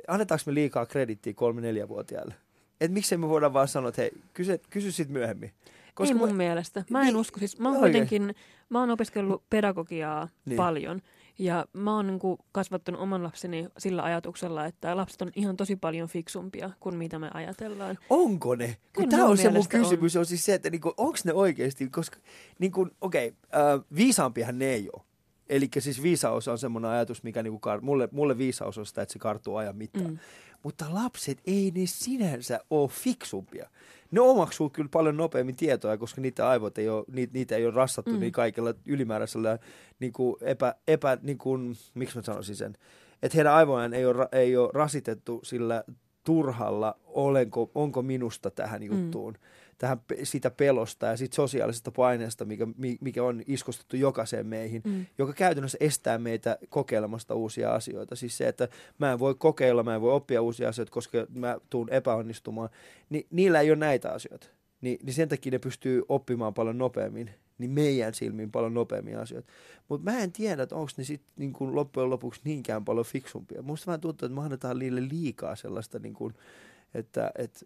[0.08, 2.34] annetaanko me liikaa kredittiä kolme-neljävuotiaille?
[2.82, 5.52] Että miksei me voida vaan sanoa, että hei, kysy, kysy sit myöhemmin.
[6.00, 6.84] Koska Ei mun mä- mielestä.
[6.89, 7.39] Mä en Niin, usko.
[7.39, 7.91] Siis mä oon oikein.
[8.08, 8.36] kuitenkin,
[8.70, 10.32] mä oon opiskellut pedagogiaa Niin.
[10.45, 10.58] niin.
[10.58, 11.02] paljon.
[11.39, 12.20] Ja mä oon niin
[12.52, 17.30] kasvattanut oman lapseni sillä ajatuksella, että lapset on ihan tosi paljon fiksumpia kuin mitä me
[17.34, 17.97] ajatellaan.
[18.10, 18.78] Onko ne?
[18.95, 19.84] Kun tämä on se mun mielestä on.
[19.84, 20.26] kysymys, on.
[20.26, 22.18] siis se, että niinku, onko ne oikeasti, koska
[22.60, 25.02] niinku, okei, okay, äh, viisaampihan ne ei ole.
[25.50, 29.14] Eli siis viisaus on semmoinen ajatus, mikä niinku, kar- mulle, mulle viisaus on sitä, että
[29.14, 30.12] se karttuu ajan mittaan.
[30.12, 30.20] Mm.
[30.64, 33.70] Mutta lapset ei ne sinänsä ole fiksumpia.
[34.12, 37.74] Ne omaksuu kyllä paljon nopeammin tietoa, koska niitä aivot ei ole, niitä, niitä ei ole
[37.74, 38.16] rassattu mm.
[38.16, 38.20] Mm.
[38.20, 39.60] niin kaikella ylimääräisellä
[40.00, 42.78] niin kuin epä, epä niin kuin, miksi mä sanoisin sen,
[43.24, 45.84] että heidän aivojaan ei ole, ei ole rasitettu sillä
[46.24, 49.39] turhalla, olenko, onko minusta tähän juttuun, mm.
[49.80, 55.06] Tähän sitä pelosta ja siitä sosiaalisesta paineesta, mikä, mi- mikä on iskostettu jokaiseen meihin, Mm.
[55.18, 58.16] joka käytännössä estää meitä kokeilemasta uusia asioita.
[58.16, 58.68] Siis se, että
[58.98, 62.70] mä en voi kokeilla, mä en voi oppia uusia asioita, koska mä tuun epäonnistumaan,
[63.10, 64.48] niin niillä ei ole näitä asioita.
[64.82, 69.52] Ni, niin sen takia ne pystyy oppimaan paljon nopeammin, niin meidän silmiin paljon nopeammin asioita.
[69.90, 73.62] Mutta mä en tiedä, että onko ne sitten niin kuin loppujen lopuksi niinkään paljon fiksumpia.
[73.62, 76.34] Musta vähän tuntuu, että me annetaan niille liikaa sellaista, niin kuin,
[76.94, 77.66] että, että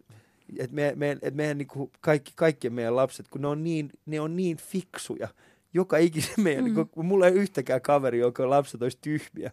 [0.58, 3.90] että me, me, et meidän niin kuin kaikki, kaikki meidän lapset, kun ne on niin,
[4.06, 5.28] ne on niin fiksuja,
[5.74, 6.74] joka ikisen meidän, Mm.
[6.74, 9.50] niin kun mulla ei ole yhtäkään kaveri, joka lapset olisi tyhmiä,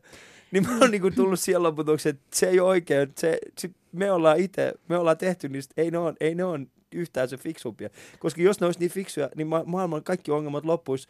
[0.52, 3.70] niin mä oon niin kuin tullut siihen loputukseen, että se ei ole oikein, se, se,
[3.92, 7.38] me ollaan itse, me ollaan tehty niistä, ei ne on, ei ne on yhtään se
[7.38, 7.90] fiksumpia.
[8.20, 11.08] Koska jos ne olisi niin fiksuja, niin ma- maailman kaikki ongelmat loppuisi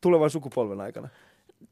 [0.00, 1.08] tulevan sukupolven aikana.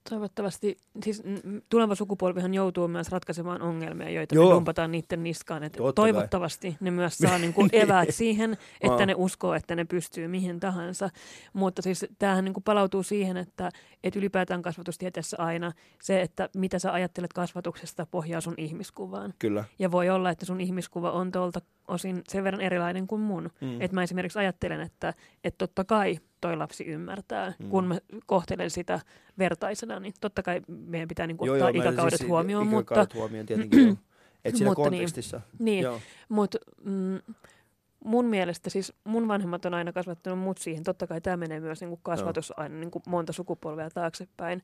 [0.09, 1.23] Toivottavasti, siis
[1.69, 4.49] tuleva sukupolvihan joutuu myös ratkaisemaan ongelmia, joita Joo.
[4.49, 5.63] me dumpataan niiden niskaan.
[5.63, 6.13] Että Totta kai.
[6.13, 10.61] toivottavasti ne myös saa niin kuin eväät siihen, että ne uskoo, että ne pystyy mihin
[10.61, 11.11] tahansa.
[11.53, 13.71] Mutta siis tämähän niin kuin palautuu siihen, että,
[14.05, 15.73] että ylipäätään kasvatustieteessä aina
[16.03, 19.35] se, että mitä sä ajattelet kasvatuksesta pohjaa sun ihmiskuvaan.
[19.39, 19.65] Kyllä.
[19.79, 21.61] Ja voi olla, että sun ihmiskuva on tuolta
[21.91, 23.51] osin sen verran erilainen kuin mun.
[23.61, 23.81] Mm.
[23.81, 25.15] Että mä esimerkiksi ajattelen, että,
[25.45, 27.65] että totta kai toi lapsi ymmärtää, Mm.
[27.65, 27.71] mm.
[27.71, 29.01] kun mä kohtelen sitä
[29.39, 32.81] vertaisena, niin totta kai meidän pitää niin Joo, ottaa joo, mä ikäkaudet siis huomioon, mutta,
[32.95, 33.97] Ikäkaudet huomioon tietenkin joo.
[34.45, 34.91] Et siinä Mutta niin.
[34.91, 35.41] kontekstissa.
[35.59, 36.01] niin, Joo.
[36.29, 37.19] mut, mm,
[38.05, 41.81] mun mielestä siis mun vanhemmat on aina kasvattanut mut siihen, totta kai tämä menee myös
[41.81, 44.63] niin kuin kasvatus aina niin kuin monta sukupolvea taaksepäin.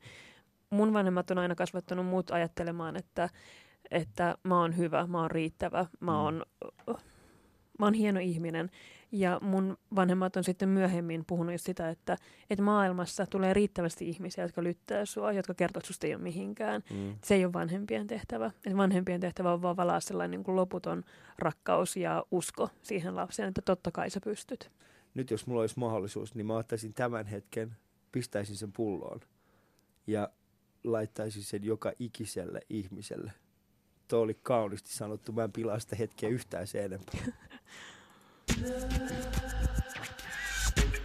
[0.69, 3.29] Mun vanhemmat on aina kasvattanut mut ajattelemaan, että,
[3.91, 6.15] että mä oon hyvä, mä oon riittävä, mä Mm.
[7.77, 8.71] Mä oon hieno ihminen.
[9.11, 12.17] Ja mun vanhemmat on sitten myöhemmin puhunut just sitä, että,
[12.49, 16.83] että maailmassa tulee riittävästi ihmisiä, jotka lyttää sua, jotka kertoo, että susta ei ole mihinkään.
[16.93, 17.15] Mm.
[17.23, 18.51] Se ei ole vanhempien tehtävä.
[18.65, 21.03] Et vanhempien tehtävä on vaan valaa sellainen niin kuin loputon
[21.39, 24.71] rakkaus ja usko siihen lapseen, että totta kai sä pystyt.
[25.13, 27.75] Nyt jos mulla olisi mahdollisuus, niin mä ottaisin tämän hetken,
[28.11, 29.19] pistäisin sen pulloon
[30.07, 30.29] ja
[30.83, 33.31] laittaisin sen joka ikiselle ihmiselle.
[34.07, 35.31] Tuo oli kauniisti sanottu.
[35.31, 37.19] Mä en pilaa sitä hetkeä yhtään sen enempää.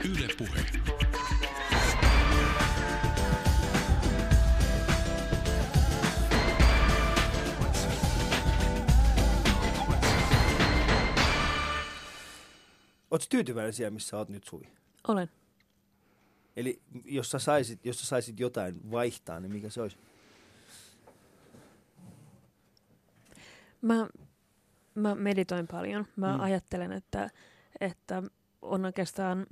[0.05, 0.65] Yle Puhe.
[13.11, 14.69] Oletko tyytyväinen siellä, missä oot nyt Suvi?
[15.09, 15.31] Olen.
[16.57, 19.97] Eli jos sä saisit, jos sä saisit jotain vaihtaa, niin mikä se olisi?
[23.83, 24.09] Mä,
[24.95, 26.07] mä meditoin paljon.
[26.17, 26.41] Mä Mm.
[26.41, 27.31] ajattelen, että,
[27.81, 28.23] että
[28.63, 29.47] on oikeastaan,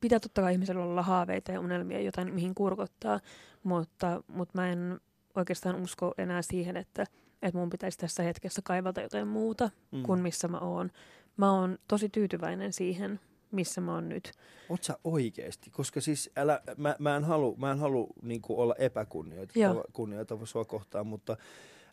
[0.00, 3.20] pitää totta kai ihmisellä olla haaveita ja unelmia, jotain mihin kurkottaa,
[3.62, 5.00] mutta, mutta mä en
[5.34, 7.04] oikeastaan usko enää siihen, että,
[7.42, 10.02] että mun pitäisi tässä hetkessä kaivata jotain muuta Mm.
[10.02, 10.90] kuin missä mä oon.
[11.36, 13.20] Mä oon tosi tyytyväinen siihen,
[13.50, 14.32] missä mä oon nyt.
[14.68, 15.70] Oot sä oikeesti?
[15.70, 21.06] Koska siis älä, mä, mä en halua, mä en halua niin olla epäkunnioitava sua kohtaan,
[21.06, 21.36] mutta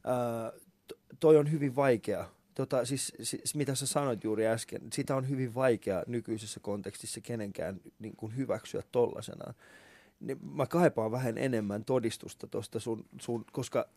[0.03, 0.51] ää,
[0.87, 2.25] to- toi on hyvin vaikea.
[2.61, 7.81] Tota, siis, siis, mitä sä sanoit juuri äsken, sitä on hyvin vaikea nykyisessä kontekstissa kenenkään
[7.99, 9.53] niin kuin hyväksyä tollasenaan.
[10.19, 13.87] Niin mä kaipaan vähän enemmän todistusta tuosta sun, sun, koska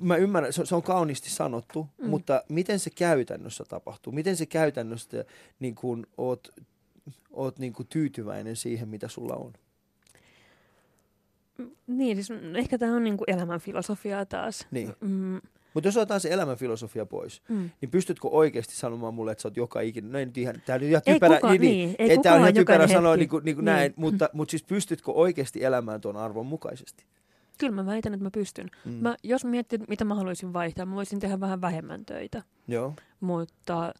[0.00, 2.08] mä ymmärrän, se on, se on kauniisti sanottu, mm.
[2.08, 4.12] Mutta miten se käytännössä tapahtuu?
[4.12, 5.24] Miten se käytännössä
[5.60, 6.48] niin kuin oot,
[7.32, 9.52] oot niin kuin tyytyväinen siihen, mitä sulla on?
[11.58, 14.66] Mm, Niin, siis ehkä tämä on niinku elämän filosofiaa taas.
[14.70, 14.94] Niin.
[15.00, 15.40] Mm,
[15.74, 17.70] Mutta jos otetaan se elämänfilosofia pois, mm.
[17.80, 20.78] niin pystytkö oikeasti sanomaan mulle, että sä oot joka ikinen, no ei nyt ihan, tää
[20.78, 23.44] nyt ihan Ei typerä, kukaan, niin, ei ei, tää on ihan typerä sanoa niin kuin,
[23.44, 23.74] niin kuin Niin.
[23.74, 27.04] näin, mutta, mutta siis pystytkö oikeasti elämään tuon arvon mukaisesti?
[27.58, 28.70] Kyllä mä väitän, että mä pystyn.
[28.84, 28.92] Mm.
[28.92, 32.42] Mä, jos miettii, mitä mä haluaisin vaihtaa, mä voisin tehdä vähän vähemmän töitä.
[32.68, 32.94] Joo.
[33.20, 33.94] Mutta,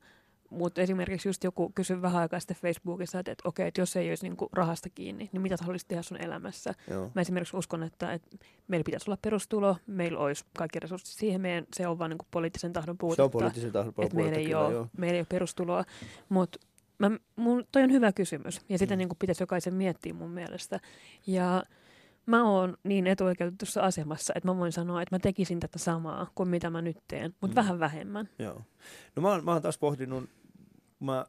[0.53, 4.09] mutta esimerkiksi just joku kysyi vähän aikaa sitten Facebookissa, että, että okei, että jos ei
[4.09, 6.75] olisi niinku rahasta kiinni, niin mitä haluaisit tehdä sun elämässä?
[6.91, 7.11] Joo.
[7.15, 8.37] Mä esimerkiksi uskon, että, että
[8.69, 12.73] meillä pitäisi olla perustulo, meillä olisi kaikki resurssit siihen, meidän, se on vaan niinku poliittisen
[12.73, 13.25] tahdon Se puutetta.
[13.25, 14.89] on poliittisen tahdon että meillä ei, kyllä, ole, joo.
[14.97, 15.85] meillä ei ole perustuloa.
[16.29, 16.59] Mutta
[17.37, 18.97] mun, toi on hyvä kysymys ja sitä Mm.
[18.97, 18.99] mm.
[18.99, 20.81] niin pitäisi jokaisen miettiä mun mielestä.
[21.27, 21.63] Ja
[22.27, 26.49] mä oon niin etuoikeutetussa asemassa, että mä voin sanoa, että mä tekisin tätä samaa kuin
[26.49, 27.65] mitä mä nyt teen, mutta mm.
[27.65, 28.29] vähän vähemmän.
[28.39, 28.63] Joo.
[29.17, 30.31] No mä oon, mä oon taas pohdinut,
[31.05, 31.27] mä,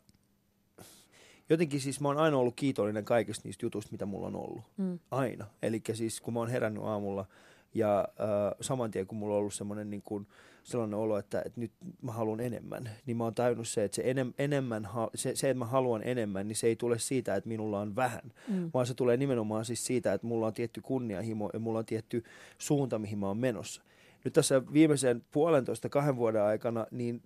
[1.50, 4.64] jotenkin siis mä oon aina ollut kiitollinen kaikista niistä jutuista, mitä mulla on ollut.
[4.78, 5.00] Mm.
[5.12, 5.46] Aina.
[5.62, 7.26] Eli siis kun mä oon herännyt aamulla
[7.74, 10.28] ja äh, saman tien kun mulla on ollut semmoinen niin kuin,
[10.64, 11.72] sellainen olo, että, että nyt
[12.02, 15.60] mä haluan enemmän, niin mä oon tajunnut se, että se, enem, enemmän, se, se, että
[15.60, 18.72] mä haluan enemmän, niin se ei tule siitä, että minulla on vähän, Mm.
[18.74, 22.24] vaan se tulee nimenomaan siis siitä, että mulla on tietty kunnianhimo ja mulla on tietty
[22.58, 23.82] suunta, mihin mä oon menossa.
[24.24, 27.22] Nyt tässä viimeisen puolentoista kahden vuoden aikana, niin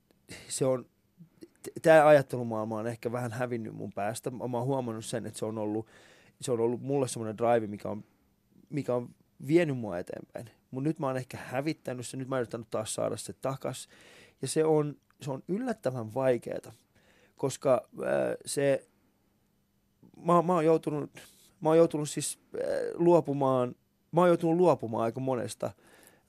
[0.47, 0.85] se on,
[1.81, 4.31] tämä ajattelumaailma on ehkä vähän hävinnyt mun päästä.
[4.31, 5.87] Mä oon huomannut sen, että se on ollut,
[6.41, 8.03] se on ollut mulle semmoinen drive, mikä on,
[8.69, 9.09] mikä on
[9.47, 10.49] vienyt mua eteenpäin.
[10.71, 13.87] Mutta nyt mä oon ehkä hävittänyt sen, nyt mä oon yrittänyt taas saada se takas.
[14.41, 16.71] Ja se on, se on yllättävän vaikeaa,
[17.37, 18.87] koska ää, se,
[20.25, 21.11] mä, mä oon joutunut,
[21.61, 22.61] mä oon joutunut siis ää,
[22.93, 23.75] luopumaan,
[24.11, 25.71] mä oon joutunut luopumaan aika monesta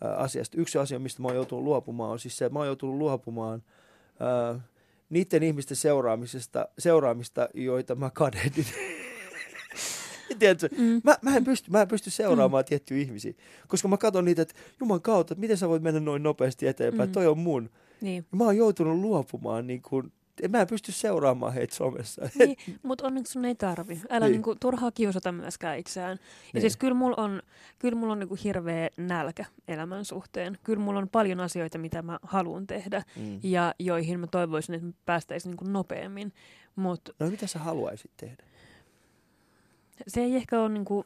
[0.01, 0.61] ää, asiasta.
[0.61, 3.63] Yksi asia, mistä mä oon joutunut luopumaan, on siis se, että mä oon joutunut luopumaan
[4.21, 4.61] ää,
[5.11, 8.67] niiden ihmisten seuraamisesta, seuraamista, joita mä kadehdin.
[10.39, 11.01] Tiedätkö, Mm.
[11.05, 12.69] mä, mä, en pysty, mä en pysty seuraamaan mm.
[12.69, 13.33] tiettyjä ihmisiä,
[13.69, 17.09] koska mä katson niitä, että juman kautta, että miten sä voit mennä noin nopeasti eteenpäin,
[17.09, 17.13] mm.
[17.13, 17.71] Toi on mun.
[18.01, 18.27] Niin.
[18.33, 22.23] Mä oon joutunut luopumaan niin kuin en mä pysty seuraamaan heitä somessa.
[22.39, 24.01] Niin, mutta onneksi sun ei tarvi.
[24.11, 24.21] Älä Niin.
[24.21, 24.33] niin.
[24.33, 26.11] niinku, turhaa kiusata myöskään itseään.
[26.21, 26.61] Ja Niin.
[26.61, 27.43] siis kyllä mulla on,
[27.79, 30.59] kyllä mulla on niinku hirveä nälkä elämän suhteen.
[30.65, 33.41] Kyllä mulla on paljon asioita, mitä mä haluan tehdä Mm.
[33.43, 36.33] ja joihin mä toivoisin, että me päästäisiin niinku nopeammin.
[36.77, 38.45] Mutta No mitä sä haluaisit tehdä?
[40.09, 41.05] se ei ehkä ole niinku,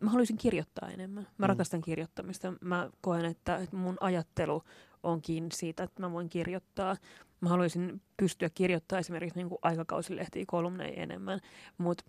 [0.00, 1.22] mä haluaisin kirjoittaa enemmän.
[1.38, 1.48] Mä mm.
[1.48, 2.52] rakastan kirjoittamista.
[2.60, 4.62] Mä koen, että, että mun ajattelu
[5.02, 6.96] on kiinni siitä, että mä voin kirjoittaa.
[7.40, 11.40] Mä haluaisin pystyä kirjoittamaan esimerkiksi niin aikakausilehtiä kolumneja enemmän,
[11.78, 12.04] mutta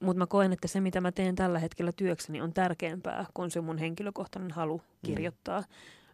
[0.00, 3.60] mut mä koen, että se mitä mä teen tällä hetkellä työkseni on tärkeämpää kuin se
[3.60, 5.64] mun henkilökohtainen halu kirjoittaa.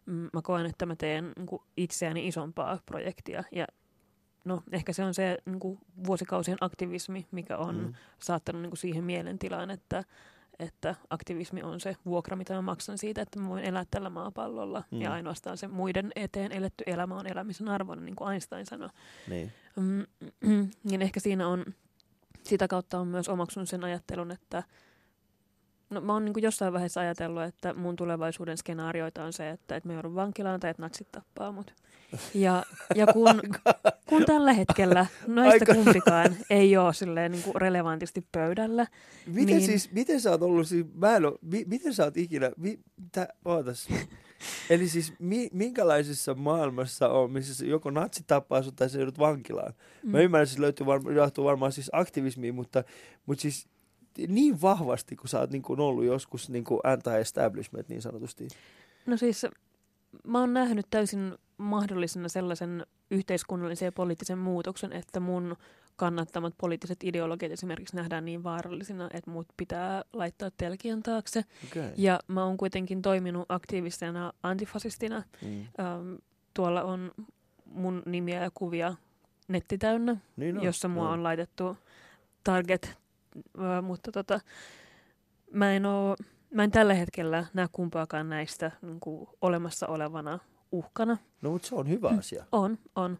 [0.05, 0.29] Mm.
[0.33, 3.67] Mä koen, että mä teen niin itseäni isompaa projektia ja
[4.45, 7.81] no ehkä se on se niin vuosikausien aktivismi, mikä on Mm.
[7.81, 7.93] mm.
[8.19, 10.03] saattanut niin siihen mielentilaan, että,
[10.59, 14.83] että aktivismi on se vuokra, mitä mä maksan siitä, että mä voin elää tällä maapallolla.
[14.91, 15.01] Mm.
[15.01, 18.89] Ja ainoastaan se muiden eteen eletty elämä on elämisen arvoinen, niin kuin Einstein sanoi.
[19.27, 19.51] Niin.
[19.75, 20.05] Mm,
[20.89, 21.65] niin ehkä siinä on,
[22.43, 24.63] sitä kautta on myös omaksunut sen ajattelun, että
[25.93, 29.75] no mä oon niin kuin jossain vaiheessa ajatellut, että mun tulevaisuuden skenaarioita on se, että,
[29.75, 31.73] että mä joudun vankilaan tai että natsit tappaa mut.
[32.33, 32.63] Ja,
[32.95, 33.41] ja kun,
[34.09, 38.87] kun tällä hetkellä noista Aika- kumpikaan ei ole silleen niin kuin relevantisti pöydällä,
[39.25, 39.65] Miten Niin.
[39.65, 42.79] siis, miten sä oot ollut siis, mä en oo, mi, miten sä oot ikinä, mi,
[43.11, 43.87] tä, ootas.
[44.69, 49.73] Eli siis mi, minkälaisessa maailmassa on, missä joko natsi tappaa sut tai sä joudut vankilaan?
[50.03, 50.11] Mm.
[50.11, 52.83] Mä ymmärrän, että se löytyy varma, johtuu varmaan siis aktivismiin, mutta,
[53.25, 53.67] mutta siis
[54.27, 58.47] niin vahvasti, kun sä oot niin kuin ollut joskus niin kuin anti-establishment niin sanotusti.
[59.05, 59.45] No siis
[60.27, 65.55] mä oon nähnyt täysin mahdollisena sellaisen yhteiskunnallisen ja poliittisen muutoksen, että mun
[65.95, 71.45] kannattamat poliittiset ideologiat esimerkiksi nähdään niin vaarallisina, että muut pitää laittaa telkien taakse.
[71.67, 71.89] Okay.
[71.97, 75.23] Ja mä oon kuitenkin toiminut aktiivisena antifasistina.
[75.41, 75.59] Mm.
[75.79, 76.13] Ähm,
[76.53, 77.11] tuolla on
[77.65, 78.95] mun nimiä ja kuvia
[79.47, 80.63] netti täynnä, Niin on.
[80.63, 81.13] jossa mua Joo.
[81.13, 81.77] on laitettu
[82.43, 82.97] target,
[83.81, 84.39] mutta tota,
[85.51, 86.15] mä en, oo,
[86.53, 90.39] mä en tällä hetkellä näe kumpaakaan näistä niin kuin olemassa olevana
[90.71, 91.17] uhkana.
[91.41, 92.19] No mutta se on hyvä Mm.
[92.19, 92.45] asia.
[92.51, 93.17] On, on.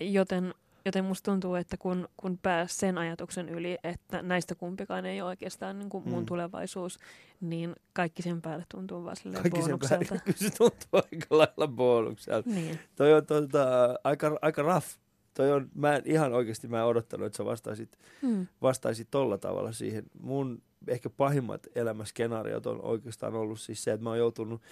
[0.00, 0.54] Joten,
[0.84, 5.28] joten musta tuntuu, että kun, kun pääs sen ajatuksen yli, että näistä kumpikaan ei ole
[5.28, 6.26] oikeastaan niin kuin mun Mm.
[6.26, 6.98] tulevaisuus,
[7.40, 10.04] niin kaikki sen päälle tuntuu vaan silleen Kaikki sen bonukselta.
[10.08, 12.50] päälle, kyllä se tuntuu aika lailla bonukselta.
[12.50, 12.78] Niin.
[12.96, 13.66] Toi on tota,
[14.04, 14.86] aika, aika rough.
[15.34, 18.46] Toi on, mä en, ihan oikeasti mä en odottanut, että sä vastaisit, Mm.
[18.62, 20.04] vastaisit tolla tavalla siihen.
[20.20, 24.62] Mun ehkä pahimmat elämäskenaariot on oikeastaan ollut siis se, että mä oon joutunut,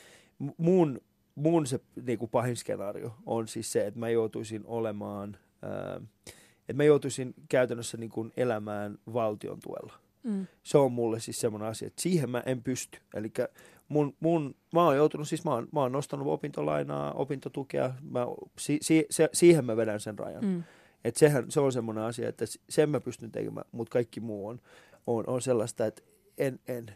[0.45, 1.01] mu- mun,
[1.35, 6.01] mun se niin kuin pahin skenaario on siis se, että mä joutuisin olemaan, ää,
[6.61, 9.93] että mä joutuisin käytännössä niin kuin elämään valtion tuella
[10.25, 10.47] Mm.
[10.63, 12.99] se on mulle siis semmoinen asia, että siihen mä en pysty.
[13.15, 13.33] Eli
[13.91, 18.26] mun, mun, mä oon joutunut, siis mä oon, mä oon nostanut opintolainaa, opintotukea, mä,
[18.59, 20.45] si, si, se, siihen mä vedän sen rajan.
[20.45, 20.62] Mm.
[21.05, 24.61] Et sehän, se on semmoinen asia, että sen mä pystyn tekemään, mutta kaikki muu on,
[25.07, 26.03] on, on sellaista, että
[26.38, 26.86] en, en.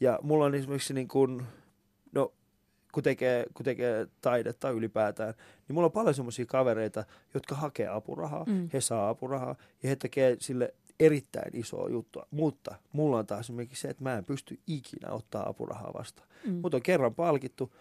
[0.00, 1.42] Ja mulla on esimerkiksi niin kun,
[2.12, 2.32] no,
[2.92, 5.34] kun tekee, kun tekee taidetta ylipäätään,
[5.68, 7.04] niin mulla on paljon semmoisia kavereita,
[7.34, 8.44] jotka hakee apurahaa.
[8.44, 8.68] Mm.
[8.72, 12.26] he saa apurahaa ja he tekee sille erittäin isoa juttua.
[12.30, 16.28] Mutta mulla on taas esimerkiksi se, että mä en pysty ikinä ottaa apurahaa vastaan.
[16.46, 16.52] Mm.
[16.62, 17.74] Mut on kerran palkittu,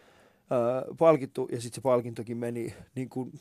[0.49, 3.32] ää, palkittu ja sitten se palkintokin meni niin kuin,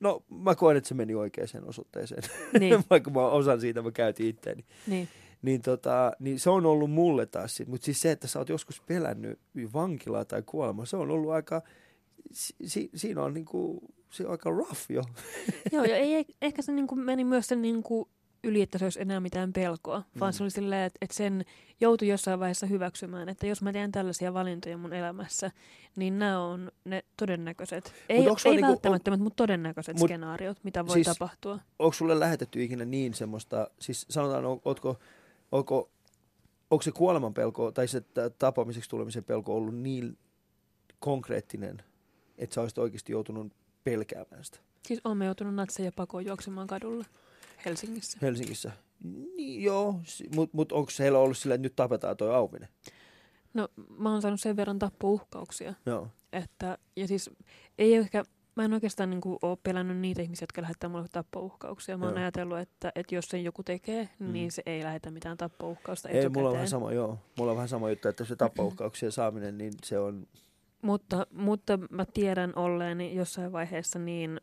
[0.00, 2.22] no mä koen, että se meni oikeaan osoitteeseen.
[2.60, 4.64] Niin, Vaikka mä osan siitä, mä käytin itteeni.
[4.86, 5.08] niin.
[5.42, 7.62] Niin, tota, niin se on ollut mulle taas.
[7.66, 9.38] Mutta siis se, että sä oot joskus pelännyt
[9.72, 11.62] vankilaa tai kuolemaa, se on ollut aika,
[12.32, 15.02] si, si, siinä on niinku, se on aika rough jo.
[15.72, 18.08] Joo, ja ei, ehkä se niinku meni myös sen niinku
[18.46, 20.36] yli, että se olisi enää mitään pelkoa, vaan Mm.
[20.36, 21.44] se oli silleen, että, että sen
[21.80, 25.50] joutui jossain vaiheessa hyväksymään, että jos mä teen tällaisia valintoja mun elämässä,
[25.96, 30.86] niin nämä on ne todennäköiset, ei, sulla ei niinku- välttämättömät, mutta todennäköiset Mut- skenaariot, mitä
[30.86, 31.58] voi siis- tapahtua.
[31.78, 34.98] Onko sulle lähetetty ikinä niin semmoista, siis sanotaan, on- ootko,
[35.52, 35.90] onko,
[36.70, 38.02] onko se kuoleman pelko tai se
[38.38, 40.18] tapaamiseksi tulemisen pelko ollut niin
[40.98, 41.82] konkreettinen,
[42.38, 43.52] että sä olisit oikeasti joutunut
[43.84, 47.04] pelkäämään sitä Siis olemme joutunut natseja pakoon juoksemaan kadulla
[47.64, 48.18] Helsingissä.
[48.22, 48.72] Helsingissä?
[49.36, 50.00] Niin, joo,
[50.34, 52.68] mutta mut onko heillä ollut sillä, että nyt tapetaan toi Auvinen?
[53.54, 56.08] No, mä oon saanut sen verran tappouhkauksia, Joo.
[56.32, 57.30] että, ja siis
[57.78, 58.24] ei ehkä,
[58.56, 61.96] mä en oikeastaan niin ole pelännyt niitä ihmisiä, jotka lähettää mulle tappouhkauksia.
[61.98, 62.20] Mä oon Joo.
[62.22, 64.32] ajatellut, että, että jos sen joku tekee, Mm.
[64.32, 67.18] niin se ei lähetä mitään tappouhkausta Ei, mulla on vähän sama, joo.
[67.38, 70.26] Mulla on vähän sama juttu, että se tappouhkauksien saaminen, niin se on,
[70.82, 74.40] Mutta, mutta mä tiedän olleeni jossain vaiheessa niin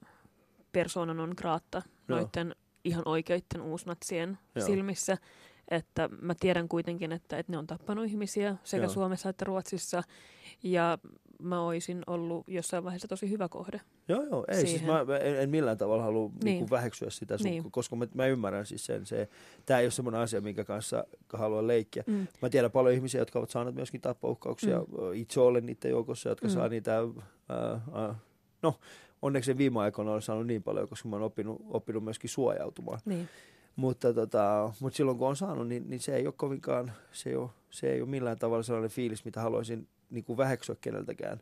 [0.72, 4.66] persoonan on graatta noiden ihan oikeiden uusnatsien Joo.
[4.66, 5.18] silmissä,
[5.68, 8.94] että mä tiedän kuitenkin, että, että ne on tappanut ihmisiä sekä Joo.
[8.94, 10.04] Suomessa että Ruotsissa,
[10.64, 10.98] ja
[11.44, 13.82] mä oisin ollut jossain vaiheessa tosi hyvä kohde.
[14.08, 14.46] Joo, joo.
[14.48, 16.40] Ei, siis mä en, en millään tavalla halua niin.
[16.46, 16.60] Niin.
[16.60, 17.72] Niin väheksyä sitä, sun, Niin.
[17.72, 19.06] koska mä, mä ymmärrän siis sen.
[19.06, 19.30] Se,
[19.66, 22.04] tämä ei ole semmoinen asia, minkä kanssa haluan leikkiä.
[22.08, 22.28] Mm.
[22.42, 24.80] Mä tiedän paljon ihmisiä, jotka ovat saaneet myöskin tappouhkauksia.
[24.80, 25.14] Mm.
[25.14, 26.54] Itse olen niiden joukossa, jotka mm.
[26.54, 26.98] saa niitä...
[27.00, 28.16] Äh, äh,
[28.62, 28.80] no,
[29.24, 33.00] onneksi en viime aikoina ole saanut niin paljon, koska mä oon oppinut, oppinut myöskin suojautumaan.
[33.06, 33.30] Niin.
[33.76, 37.36] Mutta, tota, mutta silloin kun on saanut, niin, niin se ei ole kovinkaan, se ei
[37.36, 41.40] ole, se ei ole millään tavalla sellainen fiilis, mitä haluaisin niin kuin väheksyä keneltäkään.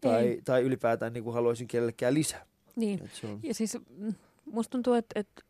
[0.00, 0.42] Tai, Ei.
[0.44, 2.46] tai ylipäätään niin kuin haluaisin kenellekään lisää.
[2.76, 3.04] niin.
[3.04, 4.14] Et se on, Ja siis mm,
[4.44, 5.42] musta tuntuu, että, että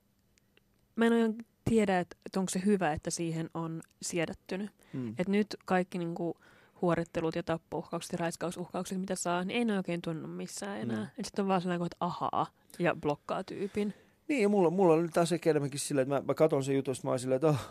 [0.96, 4.70] mä en oikein tiedä, että, että onko se hyvä, että siihen on siedättynyt.
[4.92, 5.14] mm.
[5.18, 6.36] Et nyt kaikki niinku
[6.82, 10.96] huorettelut ja tappouhkaukset ja raiskausuhkaukset, mitä saa, niin ei ne oikein tunnu missään enää.
[10.96, 11.02] Mm.
[11.02, 11.24] Mm.
[11.24, 12.46] Sitten on vaan sellainen, että ahaa
[12.78, 13.94] ja blokkaa tyypin.
[14.28, 16.76] Niin, ja mulla, mulla on nyt taas ehkä enemmänkin silleen, että mä, mä katon sen
[16.76, 17.70] jutun, mä oon silleen, että oh,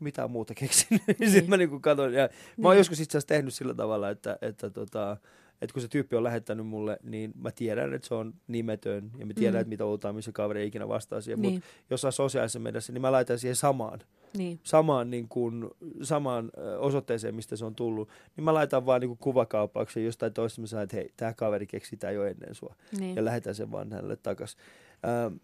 [0.00, 1.00] mitään muuta keksin.
[1.18, 1.30] Niin.
[1.30, 2.78] Sitten mä niinku katon, ja mä oon Niin.
[2.78, 5.16] joskus itse asiassa tehnyt sillä tavalla, että, että, tota,
[5.62, 9.26] että kun se tyyppi on lähettänyt mulle, niin mä tiedän, että se on nimetön, ja
[9.26, 9.60] mä tiedän, Mm.
[9.60, 13.02] että mitä outaa, missä kaveri ei ikinä vastaa siihen, Niin, mutta jossain sosiaalisessa mediassa, niin
[13.02, 14.00] mä laitan siihen samaan,
[14.36, 15.70] niin, samaan, niin kuin,
[16.02, 20.66] samaan osoitteeseen, mistä se on tullut, niin mä laitan vaan niin kuin jostain toista, mä
[20.66, 23.16] sanon, että hei, tämä kaveri keksi tämä jo ennen sua niin.
[23.16, 24.60] ja lähetän sen vaan hänelle takaisin.
[25.06, 25.34] Ähm,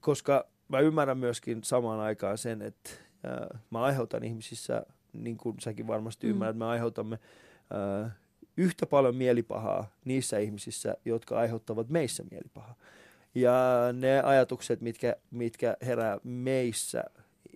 [0.00, 2.90] koska mä ymmärrän myöskin samaan aikaan sen, että
[3.26, 6.30] äh, mä aiheutan ihmisissä, niin kuin säkin varmasti mm.
[6.30, 7.18] ymmärrät, me aiheutamme
[8.04, 8.12] äh,
[8.56, 12.74] yhtä paljon mielipahaa niissä ihmisissä, jotka aiheuttavat meissä mielipahaa.
[13.34, 13.54] Ja
[13.92, 17.04] ne ajatukset, mitkä, mitkä herää meissä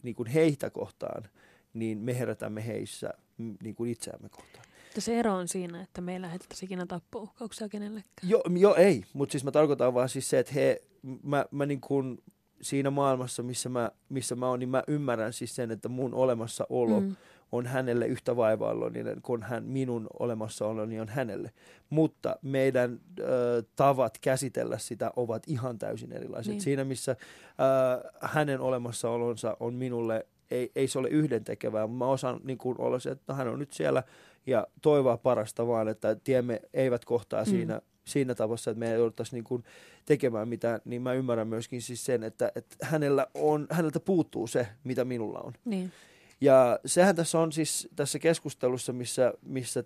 [0.02, 1.28] niin kuin heitä kohtaan,
[1.74, 4.64] niin me herätämme heissä niin kuin itseämme kohtaan.
[4.84, 8.30] Mutta se ero on siinä, että me ei lähetettäisi ikinä tappouhkauksia kenellekään.
[8.30, 10.82] Jo, jo ei, mutta siis mä tarkoitan vaan siis se, että he,
[11.22, 12.22] mä, mä niin kuin
[12.62, 17.00] siinä maailmassa, missä mä, missä mä oon, niin mä ymmärrän siis sen, että mun olemassaolo
[17.00, 17.16] mm.
[17.52, 21.50] On hänelle yhtä vaivaallinen kuin hän, minun olemassaoloni on hänelle.
[21.90, 26.50] Mutta meidän ö, tavat käsitellä sitä ovat ihan täysin erilaiset.
[26.52, 26.60] Niin.
[26.60, 31.86] Siinä, missä ö, hänen olemassaolonsa on minulle, ei, ei se ole yhdentekevää.
[31.86, 34.02] Mä osaan niin kuin olla se, että no, hän on nyt siellä
[34.46, 37.50] ja toivoa parasta vaan, että tiemme eivät kohtaa Mm.
[37.50, 39.64] siinä, siinä tavassa, että me ei jouduttaisi niin kuin
[40.06, 44.68] tekemään mitään, niin mä ymmärrän myöskin siis sen, että, että hänellä on, häneltä puuttuu se,
[44.84, 45.52] mitä minulla on.
[45.64, 45.92] Niin,
[46.40, 49.84] Ja sehän tässä on siis tässä keskustelussa, missä, missä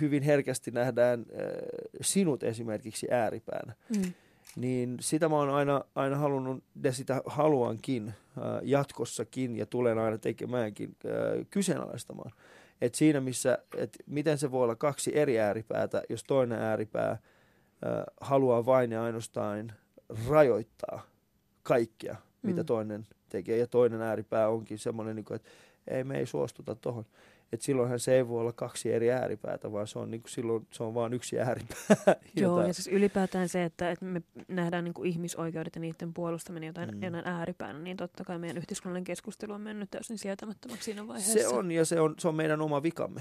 [0.00, 1.46] hyvin herkästi nähdään äh,
[2.00, 4.12] sinut esimerkiksi ääripäänä, mm.
[4.56, 10.18] niin sitä mä oon aina, aina halunnut ja sitä haluankin äh, jatkossakin ja tulen aina
[10.18, 12.32] tekemäänkin äh, kyseenalaistamaan.
[12.80, 17.18] Et siinä missä, et miten se voi olla kaksi eri ääripäätä, jos toinen ääripää äh,
[18.20, 19.72] haluaa vain ja ainoastaan
[20.28, 21.02] rajoittaa
[21.62, 22.66] kaikkia, mitä Mm.
[22.66, 23.56] toinen tekee.
[23.56, 25.50] Ja toinen ääripää onkin semmoinen, niin että
[25.90, 27.04] ei me ei suostuta tohon.
[27.52, 30.66] Et silloinhan se ei voi olla kaksi eri ääripäätä, vaan se on, niin kuin, silloin
[30.70, 31.76] se on vain yksi ääripää.
[32.36, 36.14] Joo, jota- ja siis ylipäätään se, että, että me nähdään niin kuin ihmisoikeudet ja niiden
[36.14, 37.02] puolustaminen jotain Mm.
[37.02, 41.32] jonain ääripäänä, niin totta kai meidän yhteiskunnallinen keskustelu on mennyt täysin sietämättömäksi siinä vaiheessa.
[41.38, 43.20] Se on, ja se on, se on meidän oma vikamme.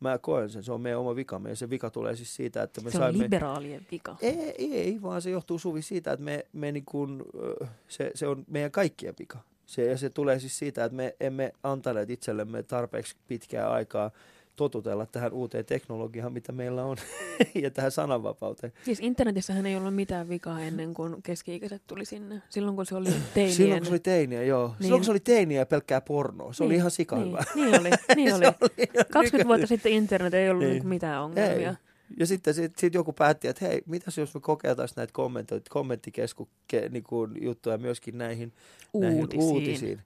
[0.00, 2.80] Mä koen sen, se on meidän oma vikamme, ja se vika tulee siis siitä, että
[2.80, 3.24] me se on saimme...
[3.24, 4.16] liberaalien vika.
[4.20, 8.26] Ei, ei, vaan se johtuu Suvi siitä, että me, me niin kuin, ö, se, se
[8.26, 9.38] on meidän kaikkien vika.
[9.72, 14.10] Se, ja se tulee siis siitä, että me emme antaneet itsellemme tarpeeksi pitkää aikaa
[14.56, 16.96] totutella tähän uuteen teknologiaan, mitä meillä on,
[17.62, 18.72] ja tähän sananvapauteen.
[18.84, 22.42] Siis internetissähän ei ollut mitään vikaa ennen kuin keski-ikäiset tuli sinne.
[22.50, 23.54] Silloin kun se oli teinien.
[23.56, 24.66] Silloin kun se oli teiniä, joo.
[24.68, 24.76] Niin.
[24.82, 27.80] Silloin kun se oli teiniä ja pelkkää pornoa, se oli Niin, ihan sika niin, niin
[27.80, 28.46] oli, niin oli.
[28.46, 30.88] Oli ihan 20 nykyään- vuotta sitten internet ei ollut niin.
[30.88, 31.70] mitään ongelmia.
[31.70, 31.76] Ei.
[32.18, 36.48] Ja sitten sit, sit joku päätti, että hei, mitäs jos me kokeiltaisiin näitä kommentoita, kommenttikesku
[36.68, 38.52] ke, niin kuin juttuja myöskin näihin
[39.00, 39.52] näihin Uutisiin.
[39.52, 40.02] uutisiin.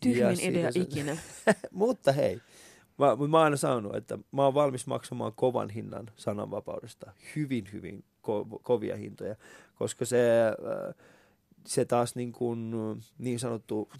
[0.00, 1.16] Tyhmin Ja idea se- ikinä.
[1.72, 2.40] Mutta hei,
[2.98, 7.12] mä, mä oon aina sanonut, että mä oon valmis maksamaan kovan hinnan sananvapaudesta.
[7.36, 9.36] Hyvin, hyvin ko- kovia hintoja,
[9.74, 10.26] koska se,
[10.88, 10.94] äh,
[11.66, 12.70] se taas niin, kuin,
[13.18, 13.90] niin sanottu,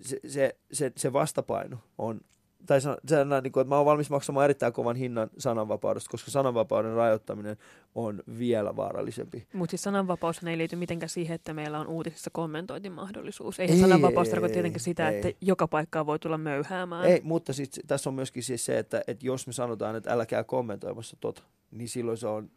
[0.00, 2.20] se, se, se, se vastapaino on
[2.66, 6.10] tai san, se, on niin kuin, että mä oon valmis maksamaan erittäin kovan hinnan sananvapaudesta,
[6.10, 7.56] koska sananvapauden rajoittaminen
[7.94, 9.46] on vielä vaarallisempi.
[9.52, 13.60] Mutta siis sananvapaus ei liity mitenkään siihen, että meillä on uutisissa kommentointimahdollisuus.
[13.60, 15.16] Eihän Ei, sananvapaus ei, tarkoita ei, tietenkin sitä, ei.
[15.16, 17.04] että joka paikkaan voi tulla möyhäämään.
[17.04, 20.44] Ei, mutta sit, tässä on myöskin siis se, että, että jos me sanotaan, että älkää
[20.44, 22.50] kommentoimassa tota, niin silloin se on,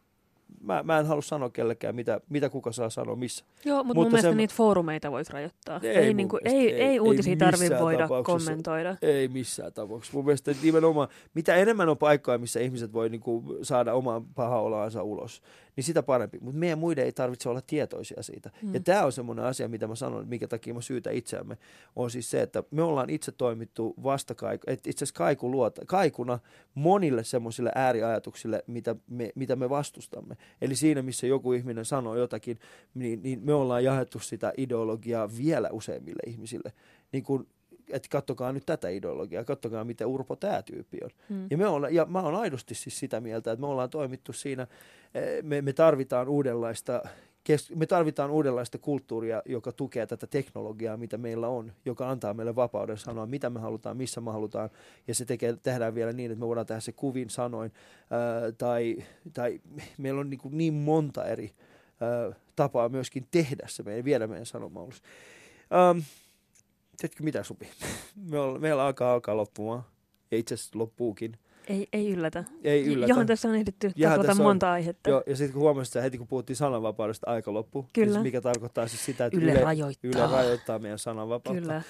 [0.62, 3.44] mä, mä en halua sanoa kellekään, mitä, mitä kuka saa sanoa missä.
[3.64, 5.80] Joo, mutta, Mutta mun mielestä se- niitä foorumeita voisi rajoittaa.
[5.82, 8.96] Ei Ei, niinku, mielestä, ei, ei- ei, ei uutisia tarvitse voida kommentoida.
[9.02, 10.16] Ei missään tapauksessa.
[10.16, 15.02] Mun mielestä nimenomaan, mitä enemmän on paikkoja, missä ihmiset voi niinku saada oman paha oloansa
[15.02, 15.42] ulos,
[15.78, 16.38] niin sitä parempi.
[16.40, 18.50] Mutta meidän muiden ei tarvitse olla tietoisia siitä.
[18.62, 18.74] Mm.
[18.74, 21.58] Ja tämä on semmoinen asia, mitä mä sanon, minkä takia mä syytä itseämme,
[21.96, 26.38] on siis se, että me ollaan itse toimittu vastakaiku, että itse asiassa kaiku luota, kaikuna
[26.74, 30.36] monille semmoisille ääriajatuksille, mitä me, mitä me vastustamme.
[30.60, 32.58] Eli siinä, missä joku ihminen sanoo jotakin,
[32.94, 36.72] niin, niin me ollaan jaettu sitä ideologiaa vielä useimmille ihmisille.
[37.12, 37.46] Niin kuin
[37.90, 41.10] että kattokaa nyt tätä ideologiaa, kattokaa miten urpo tämä tyyppi on.
[41.28, 41.46] Mm.
[41.50, 44.66] Ja, me olla, ja mä oon aidosti siis sitä mieltä, että me ollaan toimittu siinä,
[45.14, 47.02] eh, me, me tarvitaan uudenlaista
[47.74, 52.98] me tarvitaan uudenlaista kulttuuria, joka tukee tätä teknologiaa, mitä meillä on, joka antaa meille vapauden
[52.98, 54.70] sanoa, mitä me halutaan, missä me halutaan,
[55.06, 57.72] ja se tekee, tehdään vielä niin, että me voidaan tehdä se kuvin sanoin,
[58.10, 58.96] ää, tai,
[59.32, 59.60] tai
[59.98, 61.52] meillä on niin, kuin niin monta eri
[62.00, 65.02] ää, tapaa myöskin tehdä se, meidän, viedä meidän sanoma ulos.
[65.72, 65.98] Ähm,
[67.00, 67.68] tiedätkö mitä, Supi?
[68.30, 69.82] Meillä, meillä alkaa alkaa loppumaan,
[70.30, 71.36] ja itse asiassa loppuukin.
[71.68, 72.44] Ei, ei yllätä.
[72.64, 73.10] Ei yllätä.
[73.10, 75.10] Johon tässä on ehditty taklata on- monta aihetta.
[75.10, 77.86] Joo, ja sitten kun huomasit, että heti kun puhuttiin sananvapaudesta, aika loppu.
[77.92, 78.12] Kyllä.
[78.12, 80.10] Siis mikä tarkoittaa siis sitä, että Yle, Yle, rajoittaa.
[80.10, 81.60] Yle rajoittaa meidän sananvapautta.
[81.60, 81.82] Kyllä.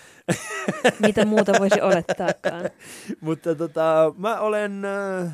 [1.06, 2.70] Mitä muuta voisi olettaakaan?
[3.20, 4.84] Mutta tota, mä olen...
[4.84, 5.32] Äh,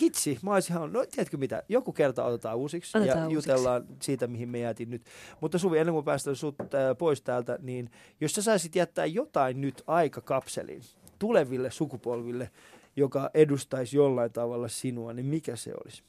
[0.00, 3.50] hitsi, mä olisin ihan, no tiedätkö mitä, joku kerta otetaan uusiksi Otetaan ja uusiksi.
[3.50, 5.02] jutellaan siitä, mihin me jäätiin nyt.
[5.40, 6.68] Mutta Suvi, ennen kuin päästään sut äh,
[6.98, 7.90] pois täältä, niin
[8.20, 10.82] jos sä saisit jättää jotain nyt aikakapseliin
[11.18, 12.50] tuleville sukupolville,
[12.96, 16.02] joka edustaisi jollain tavalla sinua, niin mikä se olisi?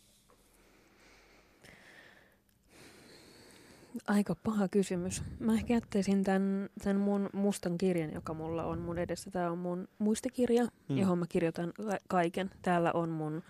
[4.07, 5.23] Aika paha kysymys.
[5.39, 9.31] Mä ehkä jättäisin tämän, tämän mun mustan kirjan, joka mulla on mun edessä.
[9.31, 10.97] Tämä on mun muistikirja, Mm.
[10.97, 12.51] johon mä kirjoitan ka- kaiken.
[12.61, 13.43] Täällä on mun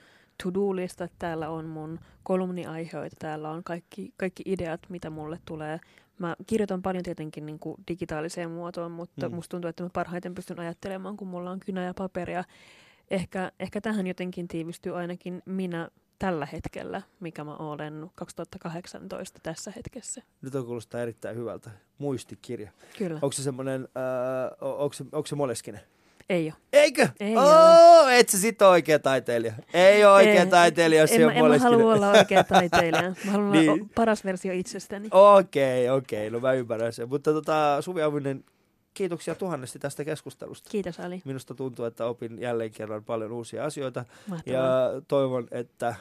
[0.43, 5.79] to-do-lista, täällä on mun kolumniaiheita, täällä on kaikki, kaikki ideat, mitä mulle tulee.
[6.19, 9.35] Mä kirjoitan paljon tietenkin niin kuin digitaaliseen muotoon, mutta mm.
[9.35, 12.43] musta tuntuu, että mä parhaiten pystyn ajattelemaan, kun mulla on kynä ja paperia.
[13.11, 15.89] Ehkä, ehkä tähän jotenkin tiivistyy ainakin minä
[16.21, 20.21] tällä hetkellä, mikä mä olen 2018 tässä hetkessä.
[20.41, 21.69] Nyt on kuulostaa erittäin hyvältä.
[21.97, 22.71] Muistikirja.
[22.97, 23.15] Kyllä.
[23.15, 25.81] Onko se semmoinen, äh, onko se, onko se moleskinen?
[26.29, 26.53] Ei ole.
[26.73, 27.07] Eikö?
[27.19, 29.53] Ei oh, et sä sit ole oikea taiteilija.
[29.73, 33.13] Ei ole oikea Ei, taiteilija, jos en, mä, on en mä halua olla oikea taiteilija.
[33.25, 33.69] Mä haluan Niin.
[33.69, 35.07] olla paras versio itsestäni.
[35.11, 37.09] Okei, okei, no mä ymmärrän sen.
[37.09, 38.43] Mutta tota, Suvi Auvinen,
[38.93, 40.69] kiitoksia tuhannesti tästä keskustelusta.
[40.69, 41.21] Kiitos Ali.
[41.25, 44.61] Minusta tuntuu, että opin jälleen kerran paljon uusia asioita Mahtavaa.
[44.61, 45.95] ja toivon, että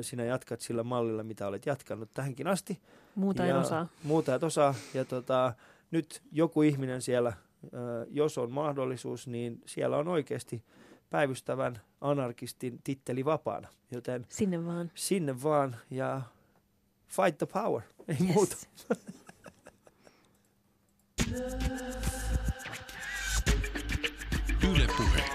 [0.00, 2.80] sinä jatkat sillä mallilla, mitä olet jatkanut tähänkin asti.
[3.14, 3.88] Muuta en ja osaa.
[4.02, 4.74] Muuta et osaa.
[4.94, 5.54] Ja tota,
[5.90, 7.32] nyt joku ihminen siellä,
[8.10, 10.64] jos on mahdollisuus, niin siellä on oikeasti
[11.10, 13.68] päivystävän anarkistin titteli vapaana.
[13.90, 14.90] Joten Sinne vaan.
[14.94, 16.20] sinne vaan ja
[17.08, 17.82] fight the power.
[18.08, 18.34] Ei Yes.
[18.34, 18.56] muuta.
[24.62, 25.33] Yle Puhe.